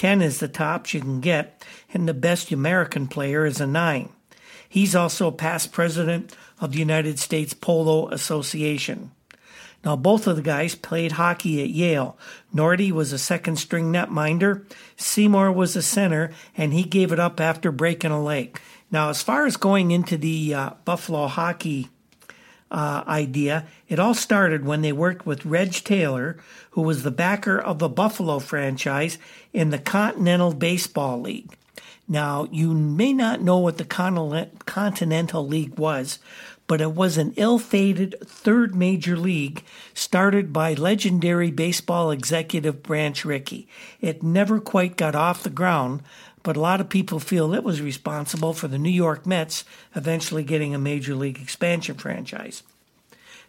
[0.00, 4.08] 10 is the tops you can get, and the best American player is a 9.
[4.66, 9.10] He's also a past president of the United States Polo Association.
[9.84, 12.16] Now, both of the guys played hockey at Yale.
[12.54, 14.64] Nordy was a second string netminder.
[14.96, 18.58] Seymour was a center, and he gave it up after breaking a leg.
[18.90, 21.90] Now, as far as going into the uh, Buffalo hockey
[22.70, 26.38] uh, idea, it all started when they worked with Reg Taylor,
[26.70, 29.18] who was the backer of the Buffalo franchise
[29.52, 31.56] in the Continental Baseball League.
[32.08, 36.18] Now, you may not know what the Continental League was,
[36.66, 43.24] but it was an ill fated third major league started by legendary baseball executive Branch
[43.24, 43.66] Rickey.
[44.00, 46.02] It never quite got off the ground,
[46.42, 49.64] but a lot of people feel it was responsible for the New York Mets
[49.94, 52.62] eventually getting a major league expansion franchise.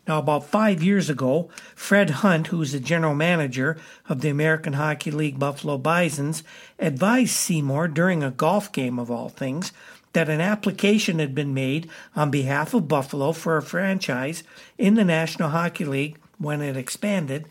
[0.08, 3.78] Now, about five years ago, Fred Hunt, who was the general manager
[4.10, 6.44] of the American Hockey League Buffalo Bisons,
[6.80, 9.72] advised Seymour during a golf game of all things
[10.14, 14.44] that an application had been made on behalf of Buffalo for a franchise
[14.78, 17.46] in the National Hockey League when it expanded,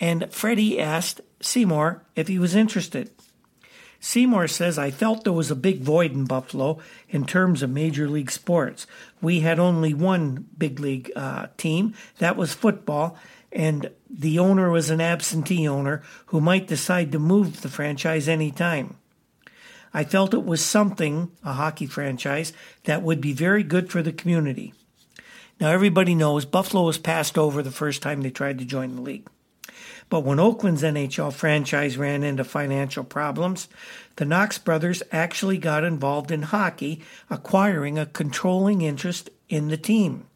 [0.00, 3.10] and Freddie asked Seymour if he was interested.
[4.04, 8.08] Seymour says, I felt there was a big void in Buffalo in terms of major
[8.08, 8.84] league sports.
[9.20, 13.16] We had only one big league uh, team, that was football,
[13.52, 18.50] and the owner was an absentee owner who might decide to move the franchise any
[18.50, 18.96] time.
[19.94, 22.52] I felt it was something, a hockey franchise,
[22.84, 24.74] that would be very good for the community.
[25.60, 29.02] Now, everybody knows Buffalo was passed over the first time they tried to join the
[29.02, 29.28] league.
[30.12, 33.66] But when Oakland's NHL franchise ran into financial problems,
[34.16, 37.00] the Knox brothers actually got involved in hockey,
[37.30, 40.26] acquiring a controlling interest in the team.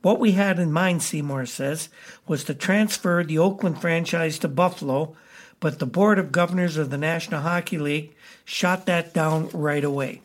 [0.00, 1.90] What we had in mind, Seymour says,
[2.26, 5.14] was to transfer the Oakland franchise to Buffalo,
[5.60, 8.16] but the Board of Governors of the National Hockey League
[8.46, 10.22] shot that down right away.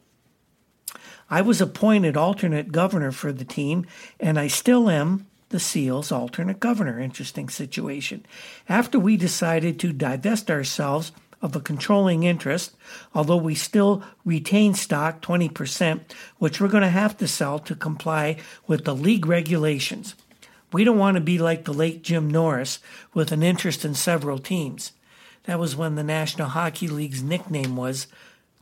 [1.30, 3.86] I was appointed alternate governor for the team,
[4.22, 7.00] and I still am the SEAL's alternate governor.
[7.00, 8.26] Interesting situation.
[8.68, 11.12] After we decided to divest ourselves
[11.44, 12.76] of a controlling interest,
[13.14, 16.02] although we still retain stock 20%,
[16.40, 20.16] which we're going to have to sell to comply with the league regulations.
[20.72, 22.80] We don't want to be like the late Jim Norris
[23.14, 24.92] with an interest in several teams.
[25.44, 28.08] That was when the National Hockey League's nickname was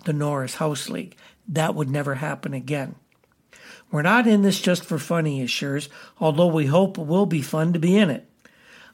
[0.04, 1.16] the Norris House League.
[1.48, 2.96] That would never happen again.
[3.92, 5.90] We're not in this just for fun, he assures,
[6.20, 8.26] although we hope it will be fun to be in it.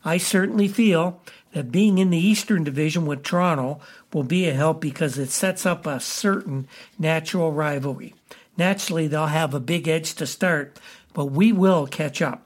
[0.03, 1.21] I certainly feel
[1.53, 3.79] that being in the Eastern Division with Toronto
[4.11, 6.67] will be a help because it sets up a certain
[6.97, 8.15] natural rivalry.
[8.57, 10.79] Naturally, they'll have a big edge to start,
[11.13, 12.43] but we will catch up.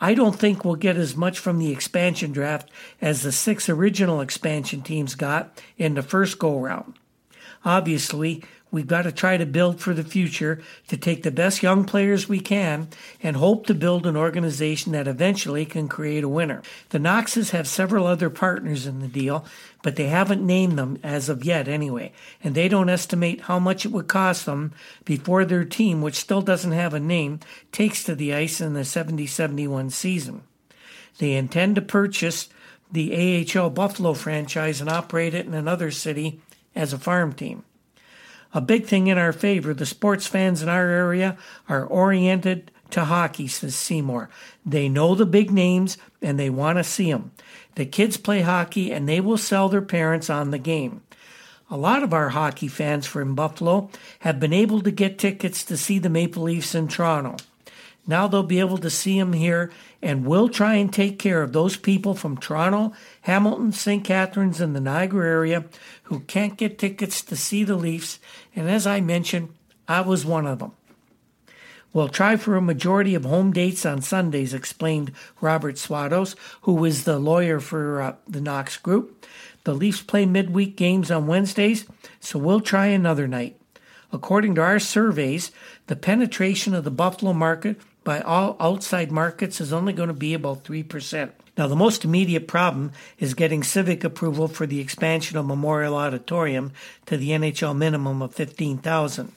[0.00, 2.70] I don't think we'll get as much from the expansion draft
[3.00, 6.94] as the six original expansion teams got in the first go round.
[7.64, 11.84] Obviously, we've got to try to build for the future to take the best young
[11.84, 12.88] players we can
[13.22, 16.62] and hope to build an organization that eventually can create a winner.
[16.90, 19.44] The Knoxes have several other partners in the deal,
[19.82, 22.12] but they haven't named them as of yet anyway,
[22.42, 24.72] and they don't estimate how much it would cost them
[25.04, 27.40] before their team, which still doesn't have a name,
[27.72, 30.42] takes to the ice in the 70 71 season.
[31.18, 32.48] They intend to purchase
[32.90, 36.40] the AHL Buffalo franchise and operate it in another city
[36.74, 37.64] as a farm team.
[38.56, 41.36] A big thing in our favor, the sports fans in our area
[41.68, 44.30] are oriented to hockey, says Seymour.
[44.64, 47.32] They know the big names and they want to see them.
[47.74, 51.02] The kids play hockey and they will sell their parents on the game.
[51.68, 53.90] A lot of our hockey fans from Buffalo
[54.20, 57.36] have been able to get tickets to see the Maple Leafs in Toronto.
[58.06, 61.52] Now they'll be able to see them here, and we'll try and take care of
[61.52, 62.92] those people from Toronto,
[63.22, 64.04] Hamilton, St.
[64.04, 65.64] Catharines, and the Niagara area
[66.04, 68.20] who can't get tickets to see the Leafs.
[68.56, 69.50] And as I mentioned,
[69.86, 70.72] I was one of them.
[71.92, 77.04] We'll try for a majority of home dates on Sundays, explained Robert Swados, who was
[77.04, 79.24] the lawyer for uh, the Knox Group.
[79.64, 81.86] The Leafs play midweek games on Wednesdays,
[82.20, 83.58] so we'll try another night.
[84.12, 85.50] According to our surveys,
[85.86, 90.34] the penetration of the Buffalo market by all outside markets is only going to be
[90.34, 91.30] about 3%.
[91.56, 96.72] Now, the most immediate problem is getting civic approval for the expansion of Memorial Auditorium
[97.06, 99.32] to the NHL minimum of 15,000.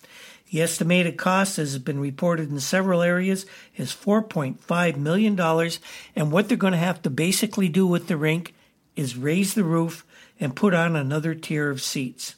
[0.51, 3.45] The estimated cost, as has been reported in several areas,
[3.77, 5.39] is $4.5 million.
[6.15, 8.53] And what they're going to have to basically do with the rink
[8.95, 10.05] is raise the roof
[10.39, 12.35] and put on another tier of seats.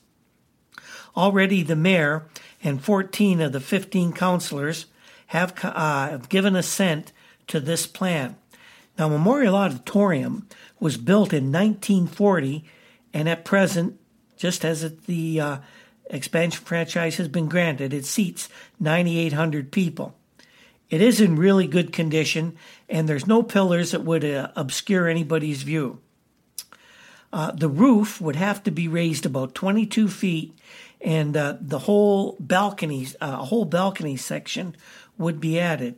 [1.15, 2.27] Already, the mayor
[2.63, 4.85] and 14 of the 15 councilors
[5.27, 7.11] have, uh, have given assent
[7.47, 8.35] to this plan.
[8.97, 10.47] Now, Memorial Auditorium
[10.79, 12.63] was built in 1940,
[13.13, 13.99] and at present,
[14.37, 15.57] just as the uh,
[16.09, 17.93] expansion franchise has been granted.
[17.93, 20.15] It seats 9,800 people.
[20.89, 22.57] It is in really good condition,
[22.89, 26.01] and there's no pillars that would uh, obscure anybody's view.
[27.31, 30.53] Uh, the roof would have to be raised about 22 feet,
[30.99, 34.75] and uh, the whole balcony, uh, a whole balcony section,
[35.17, 35.97] would be added.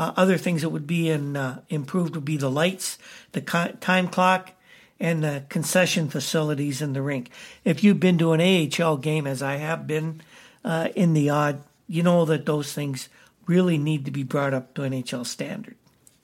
[0.00, 2.96] Uh, other things that would be in, uh, improved would be the lights,
[3.32, 4.52] the co- time clock,
[4.98, 7.28] and the concession facilities in the rink.
[7.66, 10.22] If you've been to an AHL game, as I have been
[10.64, 13.10] uh, in the odd, you know that those things
[13.44, 15.76] really need to be brought up to NHL standard.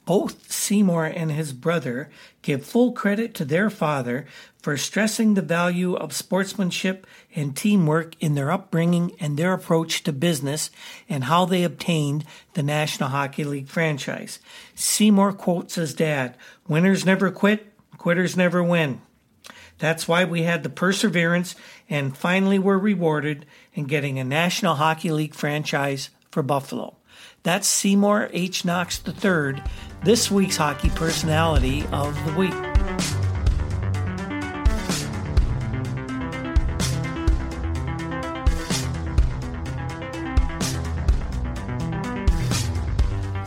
[0.07, 2.09] Both Seymour and his brother
[2.41, 4.25] give full credit to their father
[4.63, 10.13] for stressing the value of sportsmanship and teamwork in their upbringing and their approach to
[10.13, 10.71] business
[11.09, 14.39] and how they obtained the National Hockey League franchise.
[14.75, 16.37] Seymour quotes his dad
[16.67, 19.01] Winners never quit, Quitters never win.
[19.79, 21.55] That's why we had the perseverance
[21.91, 23.45] and finally were rewarded
[23.75, 26.97] in getting a National Hockey League franchise for Buffalo.
[27.43, 28.65] That's Seymour H.
[28.65, 29.63] Knox III,
[30.07, 32.55] this week's hockey personality of the week.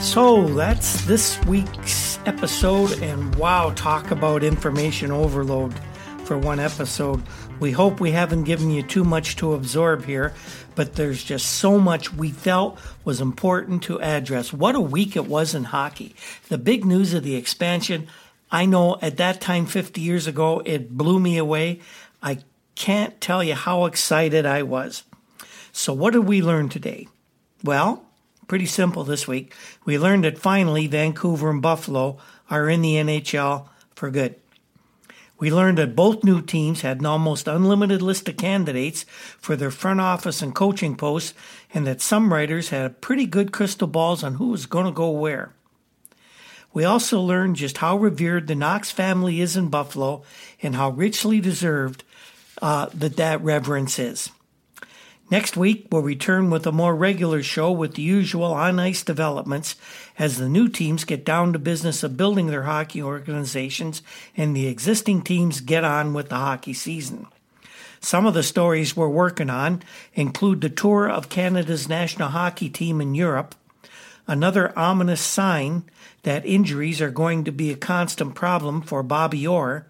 [0.01, 5.74] So that's this week's episode, and wow, talk about information overload
[6.26, 7.24] for one episode.
[7.60, 10.34] We hope we haven't given you too much to absorb here,
[10.76, 14.53] but there's just so much we felt was important to address.
[14.53, 16.16] What a week it was in hockey.
[16.47, 18.07] The big news of the expansion,
[18.49, 21.82] I know at that time 50 years ago, it blew me away.
[22.24, 22.39] I
[22.76, 25.03] can't tell you how excited I was.
[25.74, 27.10] So, what did we learn today?
[27.62, 28.05] Well,
[28.47, 29.53] pretty simple this week.
[29.84, 32.18] We learned that finally Vancouver and Buffalo
[32.49, 34.36] are in the NHL for good.
[35.40, 39.06] We learned that both new teams had an almost unlimited list of candidates
[39.40, 41.34] for their front office and coaching posts,
[41.74, 45.10] and that some writers had pretty good crystal balls on who was going to go
[45.10, 45.54] where.
[46.74, 50.24] We also learned just how revered the Knox family is in Buffalo
[50.62, 52.04] and how richly deserved
[52.62, 54.30] uh, that that reverence is.
[55.32, 59.76] Next week, we'll return with a more regular show with the usual on ice developments
[60.18, 64.02] as the new teams get down to business of building their hockey organizations
[64.36, 67.28] and the existing teams get on with the hockey season.
[68.02, 69.84] Some of the stories we're working on
[70.16, 73.54] include the tour of Canada's national hockey team in Europe,
[74.26, 75.84] another ominous sign
[76.24, 79.86] that injuries are going to be a constant problem for Bobby Orr,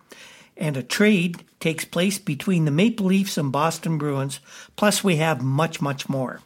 [0.59, 4.39] and a trade takes place between the Maple Leafs and Boston Bruins.
[4.75, 6.41] Plus, we have much, much more.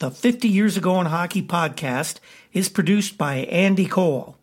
[0.00, 2.16] The 50 Years Ago in Hockey podcast
[2.52, 4.36] is produced by Andy Cole.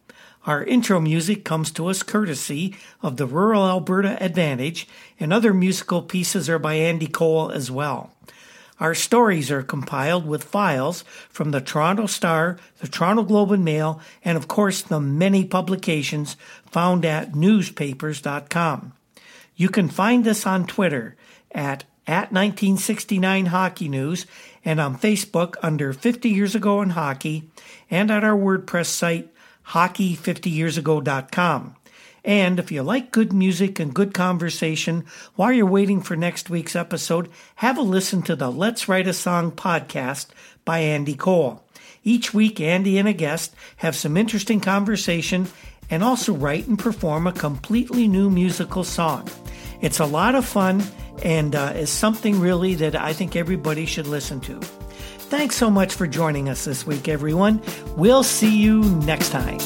[0.46, 4.88] Our intro music comes to us courtesy of the Rural Alberta Advantage,
[5.20, 8.12] and other musical pieces are by Andy Cole as well.
[8.82, 14.02] Our stories are compiled with files from the Toronto Star, the Toronto Globe and Mail,
[14.26, 16.36] and of course the many publications
[16.72, 18.94] found at newspapers.com.
[19.56, 21.16] You can find us on Twitter
[21.52, 24.26] at at 1969 Hockey News
[24.66, 27.52] and on Facebook under 50 Years Ago in Hockey
[27.92, 29.32] and at our WordPress site
[29.68, 31.76] hockey50yearsago.com.
[32.24, 35.06] And if you like good music and good conversation
[35.36, 39.14] while you're waiting for next week's episode, have a listen to the Let's Write a
[39.14, 40.28] Song podcast
[40.64, 41.64] by Andy Cole.
[42.04, 45.48] Each week, Andy and a guest have some interesting conversation
[45.90, 49.28] and also write and perform a completely new musical song.
[49.82, 50.84] It's a lot of fun
[51.24, 54.60] and uh, is something really that I think everybody should listen to.
[54.60, 57.62] Thanks so much for joining us this week, everyone.
[57.96, 59.60] We'll see you next time.